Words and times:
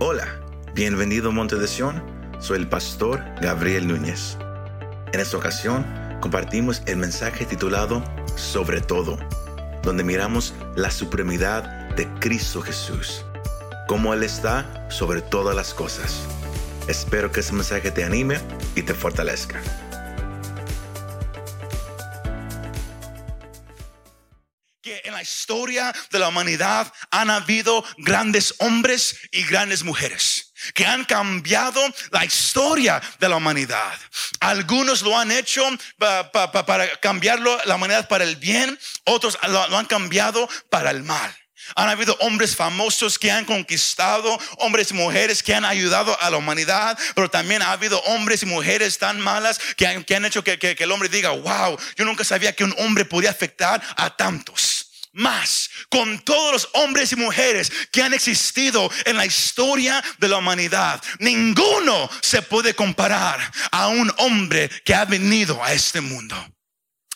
Hola, 0.00 0.28
bienvenido 0.74 1.30
a 1.30 1.32
Monte 1.32 1.56
de 1.56 1.66
Sion. 1.66 2.00
Soy 2.38 2.58
el 2.58 2.68
pastor 2.68 3.20
Gabriel 3.40 3.88
Núñez. 3.88 4.38
En 5.12 5.18
esta 5.18 5.36
ocasión 5.36 5.84
compartimos 6.20 6.82
el 6.86 6.98
mensaje 6.98 7.44
titulado 7.44 8.04
Sobre 8.36 8.80
todo, 8.80 9.18
donde 9.82 10.04
miramos 10.04 10.54
la 10.76 10.92
supremidad 10.92 11.90
de 11.96 12.06
Cristo 12.20 12.62
Jesús, 12.62 13.24
cómo 13.88 14.14
Él 14.14 14.22
está 14.22 14.86
sobre 14.88 15.20
todas 15.20 15.56
las 15.56 15.74
cosas. 15.74 16.22
Espero 16.86 17.32
que 17.32 17.40
ese 17.40 17.52
mensaje 17.54 17.90
te 17.90 18.04
anime 18.04 18.38
y 18.76 18.82
te 18.82 18.94
fortalezca. 18.94 19.60
Historia 25.38 25.94
de 26.10 26.18
la 26.18 26.28
humanidad 26.28 26.92
han 27.12 27.30
habido 27.30 27.84
grandes 27.98 28.54
hombres 28.58 29.16
y 29.30 29.44
grandes 29.44 29.84
mujeres 29.84 30.52
que 30.74 30.84
han 30.84 31.04
cambiado 31.04 31.80
la 32.10 32.24
historia 32.24 33.00
de 33.20 33.28
la 33.28 33.36
humanidad. 33.36 33.94
Algunos 34.40 35.02
lo 35.02 35.16
han 35.16 35.30
hecho 35.30 35.64
para 35.96 36.98
cambiarlo 37.00 37.56
la 37.66 37.76
humanidad 37.76 38.08
para 38.08 38.24
el 38.24 38.34
bien, 38.34 38.76
otros 39.04 39.38
lo, 39.48 39.78
han 39.78 39.86
cambiado 39.86 40.48
para 40.70 40.90
el 40.90 41.04
mal. 41.04 41.32
Han 41.76 41.90
habido 41.90 42.16
hombres 42.20 42.56
famosos 42.56 43.18
que 43.18 43.30
han 43.30 43.44
conquistado, 43.44 44.38
hombres 44.56 44.90
y 44.90 44.94
mujeres 44.94 45.42
que 45.42 45.54
han 45.54 45.66
ayudado 45.66 46.20
a 46.20 46.30
la 46.30 46.38
humanidad, 46.38 46.98
pero 47.14 47.30
también 47.30 47.62
ha 47.62 47.72
habido 47.72 48.00
hombres 48.00 48.42
y 48.42 48.46
mujeres 48.46 48.98
tan 48.98 49.20
malas 49.20 49.60
que 49.76 49.86
han, 49.86 50.24
hecho 50.24 50.42
que, 50.42 50.58
que 50.58 50.76
el 50.78 50.90
hombre 50.90 51.08
diga, 51.08 51.30
wow, 51.30 51.78
yo 51.96 52.04
nunca 52.04 52.24
sabía 52.24 52.54
que 52.54 52.64
un 52.64 52.74
hombre 52.78 53.04
podía 53.04 53.30
afectar 53.30 53.80
a 53.96 54.16
tantos 54.16 54.77
más 55.12 55.70
con 55.90 56.18
todos 56.20 56.52
los 56.52 56.68
hombres 56.74 57.12
y 57.12 57.16
mujeres 57.16 57.72
que 57.92 58.02
han 58.02 58.14
existido 58.14 58.90
en 59.04 59.16
la 59.16 59.26
historia 59.26 60.02
de 60.18 60.28
la 60.28 60.38
humanidad. 60.38 61.02
Ninguno 61.18 62.10
se 62.20 62.42
puede 62.42 62.74
comparar 62.74 63.40
a 63.70 63.88
un 63.88 64.12
hombre 64.18 64.70
que 64.84 64.94
ha 64.94 65.04
venido 65.04 65.62
a 65.62 65.72
este 65.72 66.00
mundo. 66.00 66.36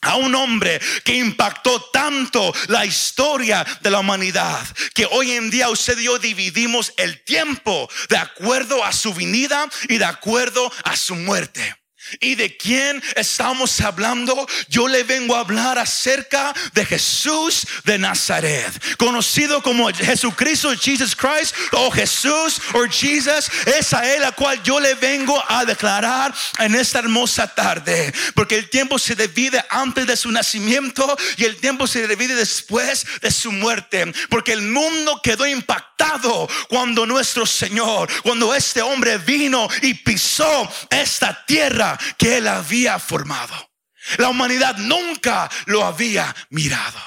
A 0.05 0.17
un 0.17 0.35
hombre 0.35 0.81
que 1.05 1.15
impactó 1.15 1.81
tanto 1.93 2.53
la 2.67 2.85
historia 2.85 3.65
de 3.83 3.91
la 3.91 4.01
humanidad 4.01 4.67
que 4.95 5.07
hoy 5.07 5.31
en 5.31 5.49
día 5.49 5.69
usted 5.69 5.97
y 5.97 6.05
yo 6.05 6.19
dividimos 6.19 6.93
el 6.97 7.23
tiempo 7.23 7.89
de 8.09 8.17
acuerdo 8.17 8.85
a 8.85 8.93
su 8.93 9.15
venida 9.15 9.69
y 9.89 9.99
de 9.99 10.05
acuerdo 10.05 10.73
a 10.83 10.97
su 10.97 11.15
muerte. 11.15 11.82
¿Y 12.21 12.35
de 12.35 12.57
quién 12.57 13.03
estamos 13.17 13.81
hablando? 13.81 14.47
Yo 14.69 14.89
le 14.89 15.05
vengo 15.05 15.37
a 15.37 15.41
hablar 15.41 15.79
acerca 15.79 16.55
de 16.75 16.85
Jesús 16.85 17.67
de 17.85 17.99
Nazaret, 17.99 18.71
conocido 18.97 19.63
como 19.63 19.89
Jesucristo, 19.93 20.73
Jesus 20.77 21.17
Christ, 21.17 21.55
o 21.73 21.91
Jesús, 21.91 22.61
o 22.75 22.85
Jesus. 22.91 23.51
Es 23.67 23.93
a 23.93 24.13
él 24.15 24.25
a 24.25 24.33
cual 24.33 24.63
yo 24.63 24.81
le 24.81 24.95
vengo 24.95 25.43
a 25.49 25.65
declarar 25.65 26.35
en 26.59 26.75
esta 26.75 26.99
hermosa 26.99 27.47
tarde, 27.47 28.13
porque 28.35 28.57
el 28.57 28.69
tiempo 28.69 28.99
se 28.99 29.15
divide 29.15 29.65
antes 29.71 30.07
de 30.07 30.17
su 30.17 30.31
nacimiento 30.31 31.17
y 31.37 31.45
el 31.45 31.57
tiempo 31.57 31.87
se 31.87 32.07
divide 32.07 32.35
después 32.35 33.07
de 33.21 33.31
su 33.31 33.53
muerte, 33.53 34.13
porque 34.29 34.53
el 34.53 34.63
mundo 34.63 35.21
quedó 35.23 35.47
impactado 35.47 36.49
cuando 36.69 37.07
nuestro 37.07 37.47
Señor, 37.47 38.09
cuando 38.23 38.55
este 38.55 38.83
hombre 38.83 39.19
vino 39.19 39.69
y 39.83 39.95
pisó 39.95 40.69
esta 40.91 41.45
tierra 41.47 41.99
que 42.19 42.39
él 42.39 42.49
había 42.49 42.99
formado. 42.99 43.55
La 44.19 44.29
humanidad 44.29 44.77
nunca 44.79 45.51
lo 45.67 45.85
había 45.85 46.35
mirado. 46.51 47.01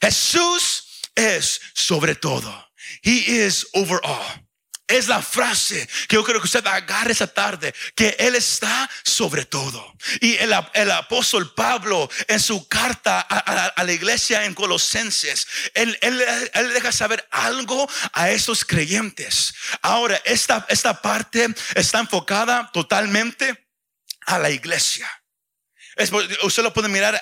Jesús 0.00 0.84
es 1.14 1.60
sobre 1.74 2.14
todo. 2.14 2.70
He 3.02 3.46
is 3.46 3.66
over 3.72 4.00
all. 4.02 4.46
Es 4.90 5.06
la 5.06 5.22
frase 5.22 5.88
que 6.08 6.16
yo 6.16 6.24
creo 6.24 6.40
que 6.40 6.46
usted 6.46 6.66
agarre 6.66 7.12
esa 7.12 7.28
tarde, 7.28 7.72
que 7.94 8.16
Él 8.18 8.34
está 8.34 8.90
sobre 9.04 9.44
todo. 9.44 9.94
Y 10.20 10.34
el, 10.38 10.52
apóstol 10.90 11.54
Pablo 11.54 12.10
en 12.26 12.40
su 12.40 12.66
carta 12.66 13.20
a, 13.20 13.84
la 13.84 13.92
iglesia 13.92 14.44
en 14.44 14.54
Colosenses, 14.54 15.46
él, 15.74 15.96
él, 16.02 16.72
deja 16.74 16.90
saber 16.90 17.24
algo 17.30 17.88
a 18.12 18.30
esos 18.30 18.64
creyentes. 18.64 19.54
Ahora, 19.80 20.20
esta, 20.24 20.66
esta 20.68 21.00
parte 21.00 21.46
está 21.76 22.00
enfocada 22.00 22.68
totalmente 22.72 23.69
a 24.30 24.38
la 24.38 24.50
iglesia. 24.50 25.08
usted 26.42 26.62
lo 26.62 26.72
puede 26.72 26.88
mirar 26.88 27.20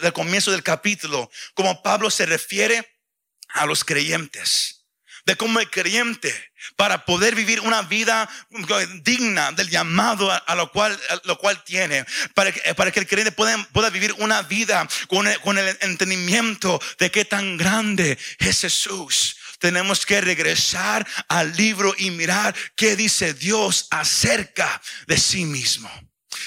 del 0.00 0.12
comienzo 0.12 0.50
del 0.50 0.62
capítulo, 0.62 1.30
como 1.54 1.82
Pablo 1.82 2.10
se 2.10 2.26
refiere 2.26 2.98
a 3.48 3.66
los 3.66 3.84
creyentes. 3.84 4.78
De 5.24 5.36
cómo 5.36 5.60
el 5.60 5.70
creyente, 5.70 6.34
para 6.74 7.04
poder 7.04 7.36
vivir 7.36 7.60
una 7.60 7.82
vida 7.82 8.28
digna 9.02 9.52
del 9.52 9.70
llamado 9.70 10.32
a, 10.32 10.54
lo, 10.56 10.72
cual, 10.72 10.98
lo 11.22 11.38
cual 11.38 11.62
tiene, 11.62 12.04
para 12.34 12.50
que, 12.50 12.74
para 12.74 12.90
que 12.90 12.98
el 12.98 13.06
creyente 13.06 13.30
pueda, 13.30 13.56
pueda 13.72 13.90
vivir 13.90 14.12
una 14.18 14.42
vida 14.42 14.88
con 15.06 15.28
el, 15.28 15.38
con 15.40 15.58
el 15.58 15.76
entendimiento 15.80 16.80
de 16.98 17.12
qué 17.12 17.24
tan 17.24 17.56
grande 17.56 18.18
es 18.38 18.62
Jesús 18.62 19.36
tenemos 19.62 20.04
que 20.04 20.20
regresar 20.20 21.06
al 21.28 21.56
libro 21.56 21.94
y 21.96 22.10
mirar 22.10 22.52
qué 22.74 22.96
dice 22.96 23.32
Dios 23.32 23.86
acerca 23.90 24.82
de 25.06 25.16
sí 25.16 25.44
mismo. 25.44 25.88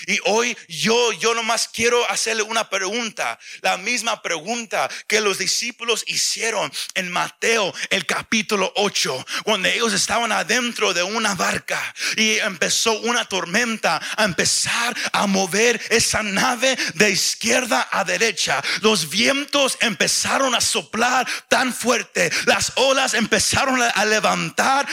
Y 0.08 0.20
hoy 0.26 0.58
yo, 0.68 1.12
yo 1.14 1.34
nomás 1.34 1.68
quiero 1.68 2.10
hacerle 2.10 2.44
una 2.44 2.70
pregunta, 2.70 3.40
la 3.62 3.78
misma 3.78 4.22
pregunta 4.22 4.90
que 5.08 5.22
los 5.22 5.38
discípulos 5.38 6.04
hicieron 6.08 6.72
en 6.94 7.12
Mateo, 7.12 7.74
el 7.90 8.06
capítulo 8.06 8.72
8, 8.76 9.26
cuando 9.44 9.70
ellos 9.70 9.94
estaban 9.94 10.32
adentro 10.32 10.94
de 10.94 11.04
una 11.04 11.36
barca 11.36 11.94
y 12.18 12.38
empezó 12.40 13.00
una 13.02 13.26
tormenta 13.26 14.02
a 14.18 14.24
empezar 14.24 14.96
a 15.12 15.28
mover 15.28 15.82
esa 15.90 16.24
nave 16.24 16.78
de 16.94 17.10
izquierda 17.10 17.88
a 17.92 18.04
derecha. 18.04 18.62
Los 18.82 19.10
vientos 19.10 19.78
empezaron 19.82 20.56
a 20.56 20.62
soplar 20.62 21.28
tan 21.48 21.74
fuerte, 21.74 22.32
las 22.46 22.74
olas 22.76 23.14
empezaron 23.14 23.82
a 23.82 24.06
levantar 24.06 24.88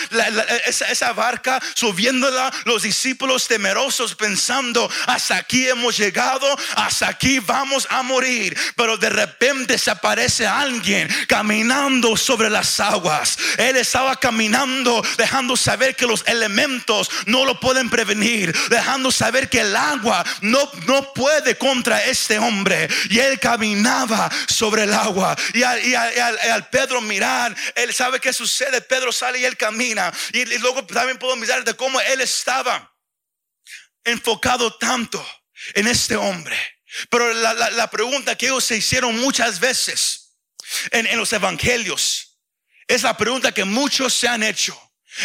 esa, 0.67 0.91
esa 0.91 1.13
barca, 1.13 1.61
subiéndola, 1.75 2.53
los 2.65 2.83
discípulos 2.83 3.49
temerosos 3.49 4.15
pensando, 4.15 4.82
hasta 5.07 5.37
aquí 5.37 5.69
hemos 5.69 5.97
llegado, 5.97 6.47
hasta 6.77 7.09
aquí 7.09 7.39
vamos 7.39 7.87
a 7.91 8.03
morir. 8.03 8.57
Pero 8.77 8.97
de 8.97 9.11
repente 9.11 9.79
se 9.79 9.91
aparece 9.91 10.47
alguien 10.47 11.09
caminando 11.27 12.17
sobre 12.17 12.51
las 12.51 12.81
aguas. 12.81 13.39
Él 13.59 13.77
estaba 13.77 14.17
caminando, 14.17 15.03
dejando 15.17 15.57
saber 15.57 15.97
que 15.97 16.07
los 16.07 16.25
elementos 16.27 17.11
no 17.27 17.45
lo 17.45 17.59
pueden 17.61 17.91
prevenir, 17.91 18.57
dejando 18.69 19.11
saber 19.11 19.49
que 19.49 19.61
el 19.61 19.75
agua 19.77 20.25
no, 20.41 20.71
no 20.87 21.13
puede 21.13 21.57
contra 21.57 22.05
este 22.05 22.39
hombre. 22.39 22.89
Y 23.11 23.19
él 23.19 23.39
caminaba 23.39 24.31
sobre 24.49 24.85
el 24.85 24.93
agua. 24.93 25.37
Y 25.55 25.63
al, 25.63 26.69
Pedro 26.71 27.01
mirar, 27.01 27.55
él 27.75 27.93
sabe 27.93 28.21
qué 28.21 28.33
sucede. 28.33 28.81
Pedro 28.81 29.13
sale 29.13 29.39
y 29.41 29.45
él 29.45 29.57
camina. 29.57 30.13
Y, 30.33 30.41
y 30.41 30.59
luego 30.59 30.85
también 30.85 31.19
puedo 31.19 31.37
mirar 31.37 31.65
de 31.65 31.75
cómo 31.75 32.01
él 32.01 32.21
estaba 32.21 32.92
enfocado 34.05 34.77
tanto 34.79 35.25
en 35.75 35.87
este 35.87 36.17
hombre. 36.17 36.57
Pero 37.09 37.33
la, 37.33 37.91
pregunta 37.91 38.37
que 38.37 38.47
ellos 38.47 38.65
se 38.65 38.77
hicieron 38.77 39.19
muchas 39.19 39.61
veces 39.61 40.37
en, 40.91 41.07
en 41.07 41.17
los 41.17 41.33
evangelios 41.33 42.39
es 42.87 43.03
la 43.03 43.17
pregunta 43.17 43.53
que 43.53 43.65
muchos 43.65 44.13
se 44.13 44.29
han 44.29 44.43
hecho. 44.43 44.79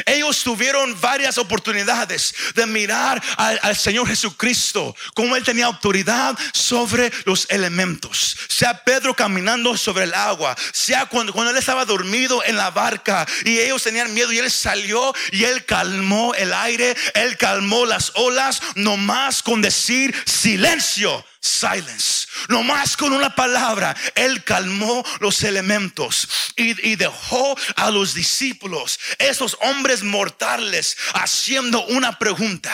Ellos 0.05 0.43
tuvieron 0.43 0.99
varias 0.99 1.37
oportunidades 1.37 2.33
de 2.55 2.65
mirar 2.65 3.21
al, 3.37 3.75
Señor 3.75 4.07
Jesucristo, 4.07 4.95
como 5.13 5.35
Él 5.35 5.43
tenía 5.43 5.65
autoridad 5.65 6.37
sobre 6.53 7.11
los 7.25 7.45
elementos. 7.49 8.37
Sea 8.47 8.83
Pedro 8.83 9.13
caminando 9.13 9.77
sobre 9.77 10.05
el 10.05 10.13
agua, 10.13 10.55
sea 10.71 11.05
cuando, 11.05 11.33
cuando 11.33 11.51
Él 11.51 11.57
estaba 11.57 11.85
dormido 11.85 12.43
en 12.43 12.57
la 12.57 12.71
barca 12.71 13.25
y 13.45 13.59
ellos 13.59 13.83
tenían 13.83 14.13
miedo 14.13 14.31
y 14.31 14.39
Él 14.39 14.51
salió 14.51 15.13
y 15.31 15.43
Él 15.43 15.65
calmó 15.65 16.33
el 16.35 16.53
aire, 16.53 16.95
Él 17.13 17.37
calmó 17.37 17.85
las 17.85 18.11
olas, 18.15 18.61
nomás 18.75 19.41
con 19.41 19.61
decir 19.61 20.13
silencio 20.25 21.23
silence. 21.47 22.27
No 22.49 22.63
más 22.63 22.95
con 22.95 23.13
una 23.13 23.33
palabra, 23.35 23.95
él 24.15 24.43
calmó 24.43 25.03
los 25.19 25.43
elementos 25.43 26.27
y, 26.55 26.95
dejó 26.95 27.57
a 27.75 27.91
los 27.91 28.13
discípulos, 28.13 28.99
esos 29.19 29.57
hombres 29.61 30.03
mortales, 30.03 30.97
haciendo 31.13 31.85
una 31.87 32.17
pregunta. 32.17 32.73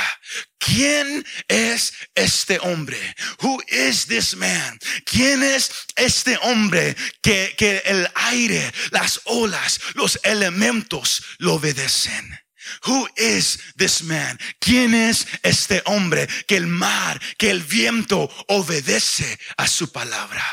¿Quién 0.58 1.26
es 1.48 1.94
este 2.16 2.60
hombre? 2.60 2.98
Who 3.42 3.62
is 3.68 4.08
this 4.08 4.36
man? 4.36 4.80
¿Quién 5.06 5.44
es 5.44 5.72
este 5.96 6.38
hombre 6.42 6.96
que, 7.22 7.54
que 7.58 7.84
el 7.86 8.08
aire, 8.16 8.72
las 8.92 9.20
olas, 9.26 9.80
los 9.96 10.20
elementos 10.24 11.24
lo 11.40 11.56
obedecen? 11.56 12.43
Who 12.86 13.08
is 13.16 13.60
this 13.78 14.04
man? 14.04 14.40
¿Quién 14.60 14.94
es 14.94 15.28
este 15.44 15.82
hombre 15.86 16.28
que 16.48 16.58
el 16.58 16.68
mar, 16.68 17.20
que 17.38 17.50
el 17.50 17.62
viento 17.64 18.30
obedece 18.48 19.40
a 19.58 19.68
su 19.68 19.92
palabra? 19.92 20.44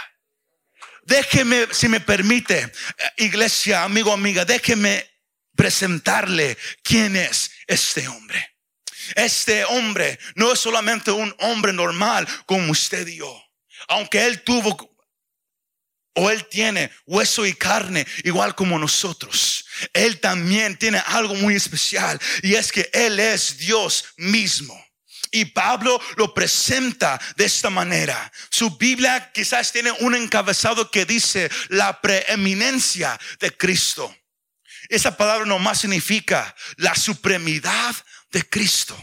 Déjeme, 1.05 1.67
si 1.73 1.89
me 1.89 2.01
permite, 2.01 2.73
iglesia, 3.17 3.85
amigo, 3.85 4.13
amiga, 4.13 4.45
déjeme 4.45 5.11
presentarle 5.57 6.57
quién 6.83 7.17
es 7.17 7.51
este 7.67 8.07
hombre. 8.09 8.57
Este 9.17 9.65
hombre 9.65 10.19
no 10.35 10.53
es 10.53 10.61
solamente 10.61 11.11
un 11.11 11.35
hombre 11.41 11.73
normal 11.73 12.29
como 12.47 12.71
usted 12.71 13.07
y 13.07 13.17
yo. 13.17 13.45
Aunque 13.89 14.27
él 14.27 14.43
tuvo 14.43 14.90
o 16.21 16.29
él 16.29 16.45
tiene 16.49 16.91
hueso 17.07 17.47
y 17.47 17.55
carne 17.55 18.07
igual 18.25 18.55
como 18.55 18.79
nosotros. 18.79 19.65
Él 19.95 20.21
también 20.21 20.77
tiene 20.77 21.03
algo 21.07 21.35
muy 21.35 21.55
especial 21.55 22.21
y 22.43 22.57
es 22.57 22.71
que 22.71 22.91
él 22.93 23.19
es 23.19 23.57
Dios 23.57 24.05
mismo. 24.19 24.79
Y 25.31 25.47
Pablo 25.47 25.99
lo 26.17 26.35
presenta 26.35 27.19
de 27.37 27.47
esta 27.47 27.71
manera. 27.71 28.31
Su 28.51 28.77
Biblia 28.77 29.31
quizás 29.33 29.73
tiene 29.73 29.93
un 30.01 30.15
encabezado 30.15 30.91
que 30.91 31.07
dice 31.07 31.51
la 31.71 32.03
preeminencia 32.03 33.19
de 33.39 33.57
Cristo. 33.57 34.15
Esa 34.91 35.17
palabra 35.17 35.47
nomás 35.47 35.81
significa 35.81 36.55
la 36.77 36.95
supremidad 36.95 37.97
de 38.31 38.47
Cristo 38.47 39.03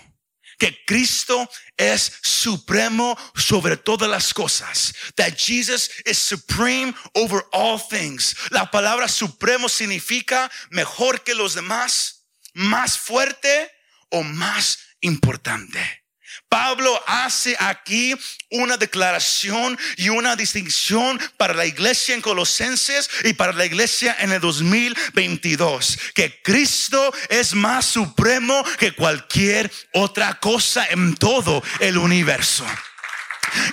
que 0.58 0.84
Cristo 0.86 1.50
es 1.78 2.12
supremo 2.22 3.18
sobre 3.36 3.78
todas 3.78 4.10
las 4.10 4.34
cosas. 4.34 4.94
That 5.16 5.38
Jesus 5.38 5.90
is 6.06 6.18
supreme 6.18 6.94
over 7.14 7.46
all 7.52 7.80
things. 7.80 8.36
La 8.52 8.70
palabra 8.72 9.08
supremo 9.08 9.70
significa 9.70 10.50
mejor 10.70 11.24
que 11.24 11.36
los 11.36 11.54
demás, 11.54 12.26
más 12.54 12.98
fuerte 12.98 13.72
o 14.10 14.24
más 14.24 14.80
importante. 15.02 16.07
Pablo 16.50 17.02
hace 17.08 17.56
aquí 17.60 18.16
una 18.52 18.78
declaración 18.78 19.78
y 19.98 20.10
una 20.10 20.36
distinción 20.36 21.20
para 21.38 21.54
la 21.54 21.66
iglesia 21.66 22.16
en 22.16 22.22
Colosenses 22.22 23.10
y 23.24 23.34
para 23.34 23.54
la 23.54 23.66
iglesia 23.66 24.16
en 24.20 24.32
el 24.32 24.42
2022. 24.42 25.98
Que 26.14 26.42
Cristo 26.42 27.14
es 27.30 27.54
más 27.54 27.86
supremo 27.86 28.64
que 28.80 28.94
cualquier 28.94 29.72
otra 29.94 30.40
cosa 30.40 30.86
en 30.90 31.16
todo 31.16 31.64
el 31.80 31.98
universo. 31.98 32.66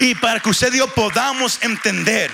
Y 0.01 0.15
para 0.15 0.41
que 0.41 0.51
usted 0.51 0.73
y 0.73 0.79
yo 0.79 0.89
podamos 0.89 1.59
entender 1.63 2.31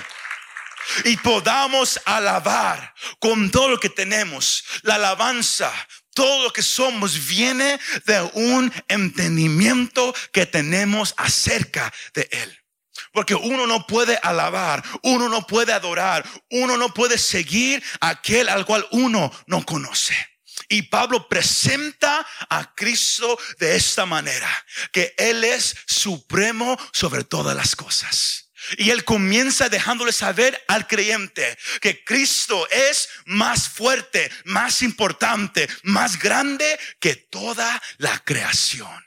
y 1.05 1.17
podamos 1.17 1.99
alabar 2.05 2.93
con 3.19 3.51
todo 3.51 3.69
lo 3.69 3.79
que 3.79 3.89
tenemos. 3.89 4.63
La 4.83 4.95
alabanza 4.95 5.71
todo 6.13 6.43
lo 6.43 6.53
que 6.53 6.61
somos 6.61 7.27
viene 7.27 7.79
de 8.05 8.21
un 8.33 8.71
entendimiento 8.87 10.13
que 10.31 10.45
tenemos 10.45 11.13
acerca 11.17 11.91
de 12.13 12.27
Él. 12.31 12.57
Porque 13.13 13.35
uno 13.35 13.67
no 13.67 13.85
puede 13.87 14.19
alabar, 14.21 14.83
uno 15.03 15.27
no 15.27 15.45
puede 15.45 15.73
adorar, 15.73 16.23
uno 16.49 16.77
no 16.77 16.93
puede 16.93 17.17
seguir 17.17 17.83
aquel 17.99 18.49
al 18.49 18.65
cual 18.65 18.87
uno 18.91 19.31
no 19.47 19.65
conoce. 19.65 20.15
Y 20.69 20.83
Pablo 20.83 21.27
presenta 21.27 22.25
a 22.49 22.73
Cristo 22.73 23.37
de 23.59 23.75
esta 23.75 24.05
manera, 24.05 24.49
que 24.91 25.13
Él 25.17 25.43
es 25.43 25.75
supremo 25.85 26.77
sobre 26.93 27.23
todas 27.23 27.55
las 27.55 27.75
cosas. 27.75 28.50
Y 28.77 28.91
él 28.91 29.03
comienza 29.03 29.69
dejándole 29.69 30.11
saber 30.11 30.63
al 30.67 30.87
creyente 30.87 31.57
que 31.81 32.03
Cristo 32.03 32.67
es 32.69 33.09
más 33.25 33.69
fuerte, 33.69 34.31
más 34.45 34.81
importante, 34.81 35.67
más 35.83 36.19
grande 36.19 36.79
que 36.99 37.15
toda 37.15 37.81
la 37.97 38.19
creación. 38.23 39.05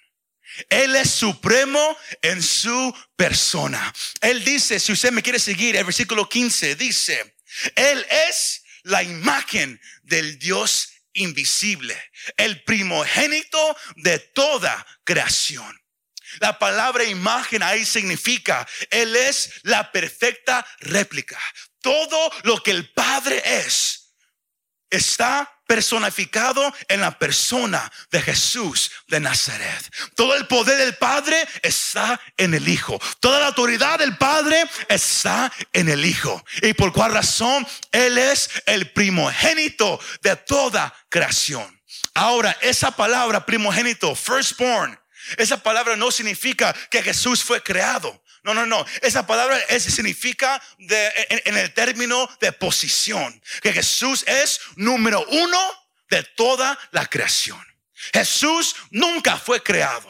Él 0.68 0.94
es 0.96 1.10
supremo 1.10 1.96
en 2.22 2.42
su 2.42 2.94
persona. 3.16 3.92
Él 4.20 4.44
dice, 4.44 4.78
si 4.78 4.92
usted 4.92 5.12
me 5.12 5.22
quiere 5.22 5.38
seguir, 5.38 5.76
el 5.76 5.84
versículo 5.84 6.28
15 6.28 6.76
dice, 6.76 7.36
Él 7.74 8.06
es 8.28 8.62
la 8.84 9.02
imagen 9.02 9.80
del 10.02 10.38
Dios 10.38 10.90
invisible, 11.12 11.96
el 12.36 12.62
primogénito 12.64 13.76
de 13.96 14.18
toda 14.18 14.86
creación. 15.04 15.83
La 16.40 16.58
palabra 16.58 17.04
imagen 17.04 17.62
ahí 17.62 17.84
significa, 17.84 18.66
Él 18.90 19.16
es 19.16 19.50
la 19.62 19.90
perfecta 19.92 20.66
réplica. 20.80 21.38
Todo 21.80 22.32
lo 22.42 22.62
que 22.62 22.70
el 22.70 22.90
Padre 22.92 23.42
es 23.44 24.04
está 24.90 25.50
personificado 25.66 26.72
en 26.88 27.00
la 27.00 27.18
persona 27.18 27.90
de 28.10 28.20
Jesús 28.20 28.90
de 29.08 29.20
Nazaret. 29.20 29.90
Todo 30.14 30.34
el 30.34 30.46
poder 30.46 30.78
del 30.78 30.94
Padre 30.96 31.36
está 31.62 32.20
en 32.36 32.54
el 32.54 32.68
Hijo. 32.68 33.00
Toda 33.20 33.40
la 33.40 33.46
autoridad 33.48 33.98
del 33.98 34.16
Padre 34.16 34.64
está 34.88 35.52
en 35.72 35.88
el 35.88 36.04
Hijo. 36.04 36.44
¿Y 36.62 36.74
por 36.74 36.92
cuál 36.92 37.12
razón? 37.12 37.66
Él 37.92 38.18
es 38.18 38.50
el 38.66 38.90
primogénito 38.92 39.98
de 40.22 40.36
toda 40.36 40.94
creación. 41.08 41.80
Ahora, 42.14 42.56
esa 42.60 42.92
palabra 42.92 43.44
primogénito, 43.44 44.14
firstborn, 44.14 44.98
esa 45.36 45.62
palabra 45.62 45.96
no 45.96 46.10
significa 46.10 46.72
que 46.90 47.02
Jesús 47.02 47.42
fue 47.42 47.62
creado. 47.62 48.22
No, 48.42 48.52
no, 48.52 48.66
no. 48.66 48.84
Esa 49.00 49.26
palabra 49.26 49.58
es, 49.68 49.84
significa 49.84 50.62
de, 50.78 51.12
en, 51.44 51.56
el 51.56 51.72
término 51.72 52.28
de 52.40 52.52
posición. 52.52 53.42
Que 53.62 53.72
Jesús 53.72 54.22
es 54.26 54.60
número 54.76 55.24
uno 55.28 55.58
de 56.10 56.22
toda 56.22 56.78
la 56.90 57.06
creación. 57.06 57.64
Jesús 58.12 58.76
nunca 58.90 59.38
fue 59.38 59.62
creado. 59.62 60.08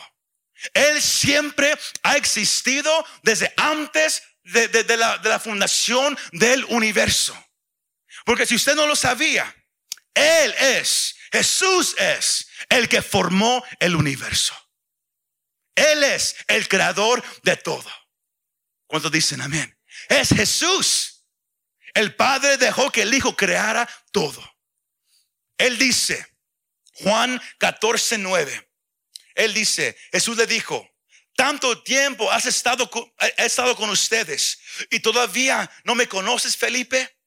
Él 0.72 1.00
siempre 1.00 1.78
ha 2.02 2.16
existido 2.16 3.06
desde 3.22 3.52
antes 3.56 4.22
de, 4.42 4.96
la, 4.96 5.18
de 5.18 5.28
la 5.28 5.38
fundación 5.38 6.18
del 6.32 6.64
universo. 6.64 7.36
Porque 8.24 8.46
si 8.46 8.56
usted 8.56 8.74
no 8.74 8.86
lo 8.86 8.96
sabía, 8.96 9.54
Él 10.14 10.54
es, 10.58 11.14
Jesús 11.30 11.94
es 11.98 12.48
el 12.68 12.88
que 12.88 13.02
formó 13.02 13.64
el 13.78 13.94
universo. 13.94 14.54
Él 15.74 16.04
es 16.04 16.36
el 16.46 16.68
creador 16.68 17.22
de 17.42 17.56
todo. 17.56 17.90
¿Cuántos 18.86 19.10
dicen 19.10 19.40
amén? 19.40 19.78
Es 20.08 20.28
Jesús. 20.28 21.24
El 21.94 22.14
Padre 22.14 22.56
dejó 22.56 22.90
que 22.90 23.02
el 23.02 23.14
Hijo 23.14 23.36
creara 23.36 23.88
todo. 24.12 24.42
Él 25.58 25.78
dice, 25.78 26.26
Juan 26.94 27.40
14, 27.58 28.18
9. 28.18 28.70
Él 29.34 29.54
dice, 29.54 29.96
Jesús 30.12 30.36
le 30.36 30.46
dijo, 30.46 30.88
tanto 31.36 31.82
tiempo 31.82 32.30
has 32.30 32.46
estado, 32.46 32.88
he 33.36 33.44
estado 33.44 33.74
con 33.74 33.90
ustedes 33.90 34.58
y 34.90 35.00
todavía 35.00 35.68
no 35.84 35.94
me 35.94 36.08
conoces, 36.08 36.56
Felipe. 36.56 37.18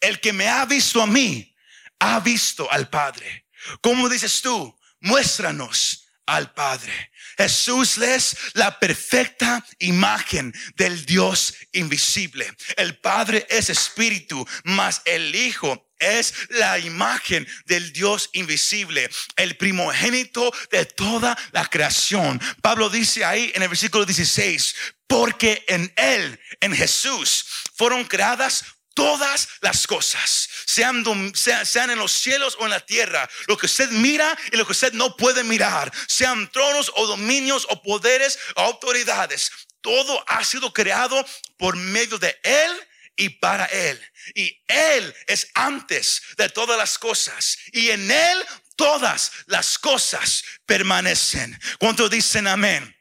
El 0.00 0.20
que 0.20 0.32
me 0.32 0.48
ha 0.48 0.64
visto 0.64 1.02
a 1.02 1.06
mí, 1.06 1.54
ha 1.98 2.20
visto 2.20 2.70
al 2.70 2.88
Padre. 2.88 3.46
¿Cómo 3.82 4.08
dices 4.08 4.40
tú? 4.40 4.78
Muéstranos 5.00 5.99
al 6.30 6.52
Padre. 6.52 7.10
Jesús 7.36 7.98
es 7.98 8.36
la 8.54 8.78
perfecta 8.78 9.64
imagen 9.80 10.54
del 10.76 11.04
Dios 11.04 11.54
invisible. 11.72 12.46
El 12.76 12.98
Padre 12.98 13.46
es 13.50 13.68
espíritu, 13.68 14.46
mas 14.62 15.02
el 15.06 15.34
Hijo 15.34 15.90
es 15.98 16.32
la 16.50 16.78
imagen 16.78 17.46
del 17.66 17.92
Dios 17.92 18.30
invisible, 18.32 19.10
el 19.36 19.56
primogénito 19.56 20.52
de 20.70 20.86
toda 20.86 21.36
la 21.50 21.66
creación. 21.66 22.40
Pablo 22.62 22.88
dice 22.88 23.24
ahí 23.24 23.50
en 23.54 23.62
el 23.62 23.68
versículo 23.68 24.06
16, 24.06 24.74
porque 25.08 25.64
en 25.66 25.92
Él, 25.96 26.40
en 26.60 26.74
Jesús, 26.74 27.44
fueron 27.74 28.04
creadas 28.04 28.64
todas 29.00 29.48
las 29.62 29.86
cosas, 29.86 30.46
sean, 30.66 31.02
en 31.06 31.98
los 31.98 32.12
cielos 32.12 32.54
o 32.60 32.64
en 32.64 32.70
la 32.70 32.80
tierra, 32.80 33.28
lo 33.46 33.56
que 33.56 33.64
usted 33.64 33.88
mira 33.92 34.36
y 34.52 34.56
lo 34.58 34.66
que 34.66 34.72
usted 34.72 34.92
no 34.92 35.16
puede 35.16 35.42
mirar, 35.42 35.90
sean 36.06 36.50
tronos 36.52 36.92
o 36.94 37.06
dominios 37.06 37.66
o 37.70 37.82
poderes 37.82 38.38
o 38.56 38.60
autoridades, 38.60 39.50
todo 39.80 40.22
ha 40.28 40.44
sido 40.44 40.74
creado 40.74 41.24
por 41.56 41.76
medio 41.76 42.18
de 42.18 42.38
Él 42.42 42.88
y 43.16 43.30
para 43.30 43.64
Él. 43.64 43.98
Y 44.34 44.62
Él 44.68 45.14
es 45.26 45.48
antes 45.54 46.20
de 46.36 46.50
todas 46.50 46.76
las 46.76 46.98
cosas. 46.98 47.56
Y 47.72 47.88
en 47.88 48.10
Él 48.10 48.44
todas 48.76 49.32
las 49.46 49.78
cosas 49.78 50.44
permanecen. 50.66 51.58
¿Cuántos 51.78 52.10
dicen 52.10 52.46
amén? 52.46 52.94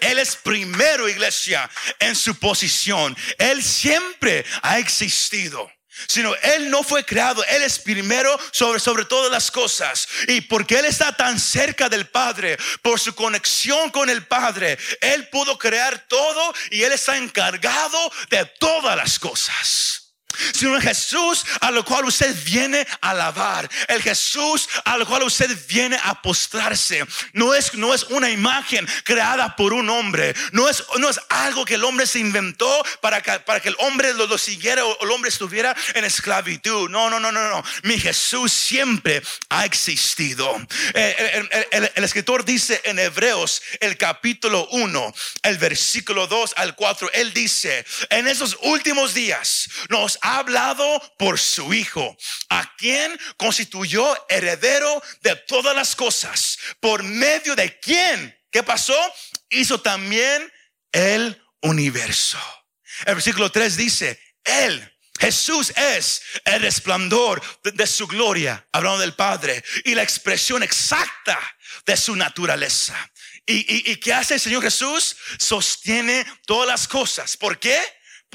Él 0.00 0.18
es 0.18 0.36
primero, 0.36 1.08
iglesia, 1.08 1.68
en 1.98 2.14
su 2.16 2.38
posición. 2.38 3.16
Él 3.38 3.62
siempre 3.62 4.44
ha 4.62 4.78
existido. 4.78 5.70
Sino 6.08 6.34
Él 6.36 6.70
no 6.70 6.82
fue 6.82 7.04
creado, 7.04 7.44
Él 7.44 7.62
es 7.62 7.78
primero 7.78 8.36
sobre, 8.50 8.80
sobre 8.80 9.04
todas 9.04 9.30
las 9.30 9.50
cosas. 9.50 10.08
Y 10.26 10.40
porque 10.40 10.78
Él 10.78 10.86
está 10.86 11.16
tan 11.16 11.38
cerca 11.38 11.88
del 11.88 12.08
Padre, 12.08 12.58
por 12.82 12.98
su 12.98 13.14
conexión 13.14 13.90
con 13.90 14.10
el 14.10 14.26
Padre, 14.26 14.76
Él 15.00 15.28
pudo 15.28 15.56
crear 15.56 16.06
todo 16.08 16.52
y 16.70 16.82
Él 16.82 16.92
está 16.92 17.16
encargado 17.16 18.12
de 18.28 18.44
todas 18.58 18.96
las 18.96 19.18
cosas. 19.20 20.03
Sino 20.52 20.76
el 20.76 20.82
Jesús 20.82 21.44
a 21.60 21.70
lo 21.70 21.84
cual 21.84 22.04
usted 22.04 22.34
viene 22.44 22.86
a 23.00 23.10
alabar, 23.10 23.68
el 23.88 24.02
Jesús 24.02 24.68
a 24.84 24.96
lo 24.96 25.06
cual 25.06 25.22
usted 25.22 25.56
viene 25.66 25.98
a 26.02 26.20
postrarse. 26.20 27.04
No 27.32 27.54
es, 27.54 27.74
no 27.74 27.94
es 27.94 28.04
una 28.04 28.30
imagen 28.30 28.86
creada 29.04 29.56
por 29.56 29.72
un 29.72 29.88
hombre, 29.90 30.34
no 30.52 30.68
es, 30.68 30.84
no 30.98 31.08
es 31.08 31.20
algo 31.28 31.64
que 31.64 31.74
el 31.74 31.84
hombre 31.84 32.06
se 32.06 32.18
inventó 32.18 32.84
para 33.00 33.20
que, 33.22 33.32
para 33.40 33.60
que 33.60 33.68
el 33.68 33.76
hombre 33.80 34.14
lo, 34.14 34.26
lo 34.26 34.38
siguiera 34.38 34.84
o 34.84 35.04
el 35.04 35.10
hombre 35.10 35.28
estuviera 35.28 35.74
en 35.94 36.04
esclavitud. 36.04 36.88
No, 36.90 37.10
no, 37.10 37.20
no, 37.20 37.32
no, 37.32 37.48
no. 37.48 37.64
Mi 37.82 37.98
Jesús 37.98 38.52
siempre 38.52 39.22
ha 39.48 39.64
existido. 39.64 40.60
Eh, 40.94 41.68
el, 41.70 41.92
el 41.94 42.04
escritor 42.04 42.44
dice 42.44 42.80
en 42.84 42.98
Hebreos, 42.98 43.62
el 43.80 43.96
capítulo 43.96 44.66
1, 44.70 45.14
el 45.42 45.58
versículo 45.58 46.26
2 46.26 46.54
al 46.56 46.74
4, 46.74 47.10
él 47.12 47.32
dice, 47.32 47.84
en 48.10 48.28
esos 48.28 48.56
últimos 48.62 49.14
días 49.14 49.68
nos 49.88 50.18
ha 50.24 50.38
hablado 50.38 51.02
por 51.18 51.38
su 51.38 51.74
Hijo, 51.74 52.16
a 52.48 52.74
quien 52.76 53.18
constituyó 53.36 54.16
heredero 54.30 55.02
de 55.20 55.36
todas 55.36 55.76
las 55.76 55.94
cosas, 55.94 56.58
por 56.80 57.02
medio 57.02 57.54
de 57.54 57.78
quien, 57.78 58.34
¿qué 58.50 58.62
pasó? 58.62 58.96
Hizo 59.50 59.82
también 59.82 60.50
el 60.92 61.40
universo. 61.60 62.38
El 63.04 63.16
versículo 63.16 63.52
3 63.52 63.76
dice, 63.76 64.18
Él, 64.44 64.90
Jesús 65.20 65.74
es 65.76 66.22
el 66.46 66.62
resplandor 66.62 67.42
de, 67.62 67.86
su 67.86 68.06
gloria, 68.06 68.66
hablando 68.72 69.00
del 69.00 69.14
Padre, 69.14 69.62
y 69.84 69.94
la 69.94 70.02
expresión 70.02 70.62
exacta 70.62 71.38
de 71.84 71.98
su 71.98 72.16
naturaleza. 72.16 72.96
¿Y, 73.46 73.90
y, 73.90 73.96
qué 73.96 74.14
hace 74.14 74.34
el 74.34 74.40
Señor 74.40 74.62
Jesús? 74.62 75.16
Sostiene 75.38 76.24
todas 76.46 76.66
las 76.66 76.88
cosas. 76.88 77.36
¿Por 77.36 77.58
qué? 77.58 77.78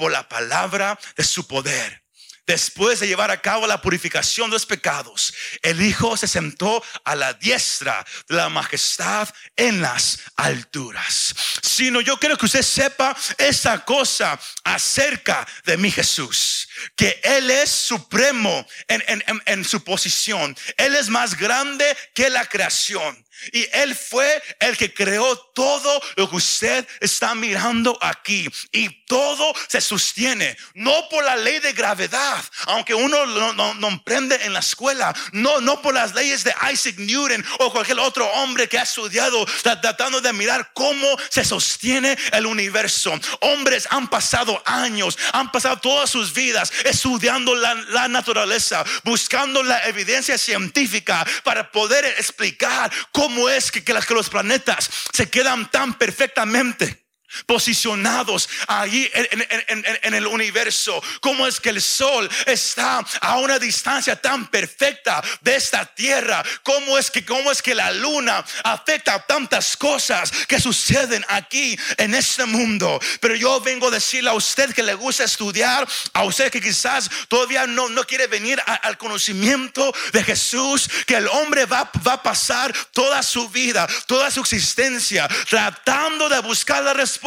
Por 0.00 0.10
la 0.10 0.26
palabra 0.26 0.98
de 1.14 1.24
su 1.24 1.46
poder. 1.46 2.02
Después 2.46 3.00
de 3.00 3.06
llevar 3.06 3.30
a 3.30 3.42
cabo 3.42 3.66
la 3.66 3.82
purificación 3.82 4.48
de 4.48 4.54
los 4.54 4.64
pecados, 4.64 5.34
el 5.60 5.82
Hijo 5.82 6.16
se 6.16 6.26
sentó 6.26 6.82
a 7.04 7.14
la 7.14 7.34
diestra 7.34 8.02
de 8.26 8.36
la 8.36 8.48
majestad 8.48 9.28
en 9.56 9.82
las 9.82 10.20
alturas. 10.36 11.34
Sino 11.62 12.00
yo 12.00 12.18
quiero 12.18 12.38
que 12.38 12.46
usted 12.46 12.62
sepa 12.62 13.14
esta 13.36 13.84
cosa 13.84 14.40
acerca 14.64 15.46
de 15.64 15.76
mi 15.76 15.90
Jesús, 15.90 16.66
que 16.96 17.20
Él 17.22 17.50
es 17.50 17.68
supremo 17.68 18.66
en, 18.88 19.22
en 19.44 19.64
su 19.66 19.84
posición. 19.84 20.56
Él 20.78 20.96
es 20.96 21.10
más 21.10 21.36
grande 21.36 21.94
que 22.14 22.30
la 22.30 22.46
creación. 22.46 23.22
Y 23.52 23.66
Él 23.72 23.94
fue 23.94 24.42
el 24.58 24.76
que 24.76 24.92
creó 24.92 25.36
todo 25.54 26.02
lo 26.16 26.28
que 26.28 26.36
usted 26.36 26.86
está 27.00 27.34
mirando 27.34 27.98
aquí. 28.00 28.48
Y 28.72 28.88
todo 29.06 29.52
se 29.68 29.80
sostiene, 29.80 30.56
no 30.74 31.08
por 31.08 31.24
la 31.24 31.36
ley 31.36 31.58
de 31.58 31.72
gravedad, 31.72 32.44
aunque 32.66 32.94
uno 32.94 33.26
no, 33.26 33.74
no, 33.74 33.88
emprende 33.88 34.38
en 34.44 34.52
la 34.52 34.60
escuela, 34.60 35.14
no, 35.32 35.60
no 35.60 35.82
por 35.82 35.94
las 35.94 36.14
leyes 36.14 36.44
de 36.44 36.54
Isaac 36.72 36.96
Newton 36.98 37.44
o 37.58 37.72
cualquier 37.72 37.98
otro 37.98 38.26
hombre 38.34 38.68
que 38.68 38.78
ha 38.78 38.82
estudiado 38.82 39.44
tratando 39.62 40.20
de 40.20 40.32
mirar 40.32 40.70
cómo 40.74 41.16
se 41.28 41.44
sostiene 41.44 42.16
el 42.32 42.46
universo. 42.46 43.18
Hombres 43.40 43.88
han 43.90 44.08
pasado 44.08 44.62
años, 44.64 45.18
han 45.32 45.50
pasado 45.50 45.78
todas 45.78 46.10
sus 46.10 46.32
vidas 46.32 46.72
estudiando 46.84 47.54
la 47.54 48.08
naturaleza, 48.08 48.84
buscando 49.04 49.62
la 49.62 49.86
evidencia 49.88 50.38
científica 50.38 51.26
para 51.42 51.70
poder 51.70 52.04
explicar 52.04 52.90
cómo 53.12 53.29
cómo 53.30 53.48
es 53.48 53.70
que, 53.70 53.84
que, 53.84 53.94
los 53.94 54.28
planetas 54.28 54.90
se 55.12 55.30
quedan 55.30 55.70
tan 55.70 55.94
perfectamente 55.94 57.06
posicionados 57.46 58.48
ahí 58.66 59.10
en, 59.12 60.14
el 60.14 60.26
universo. 60.26 61.02
Cómo 61.20 61.46
es 61.46 61.60
que 61.60 61.70
el 61.70 61.80
sol 61.80 62.28
está 62.46 63.04
a 63.20 63.38
una 63.38 63.58
distancia 63.58 64.16
tan 64.16 64.48
perfecta 64.48 65.22
de 65.40 65.56
esta 65.56 65.86
tierra. 65.86 66.42
Cómo 66.62 66.98
es 66.98 67.10
que, 67.10 67.24
cómo 67.24 67.50
es 67.50 67.62
que 67.62 67.74
la 67.74 67.92
luna 67.92 68.44
afecta 68.64 69.24
tantas 69.26 69.76
cosas 69.76 70.30
que 70.48 70.60
suceden 70.60 71.24
aquí 71.28 71.78
en 71.96 72.14
este 72.14 72.44
mundo. 72.44 73.00
Pero 73.20 73.34
yo 73.34 73.60
vengo 73.60 73.88
a 73.88 73.92
decirle 73.92 74.30
a 74.30 74.34
usted 74.34 74.74
que 74.74 74.82
le 74.82 74.94
gusta 74.94 75.24
estudiar, 75.24 75.86
a 76.12 76.24
usted 76.24 76.50
que 76.50 76.60
quizás 76.60 77.10
todavía 77.28 77.66
no, 77.66 77.88
no 77.88 78.04
quiere 78.04 78.26
venir 78.26 78.60
al 78.66 78.98
conocimiento 78.98 79.92
de 80.12 80.24
Jesús, 80.24 80.88
que 81.06 81.16
el 81.16 81.28
hombre 81.28 81.66
va, 81.66 81.90
va 82.06 82.14
a 82.14 82.22
pasar 82.22 82.74
toda 82.92 83.22
su 83.22 83.48
vida, 83.48 83.86
toda 84.06 84.30
su 84.30 84.40
existencia, 84.40 85.28
tratando 85.48 86.28
de 86.28 86.40
buscar 86.40 86.82
la 86.82 86.92
respuesta 86.92 87.19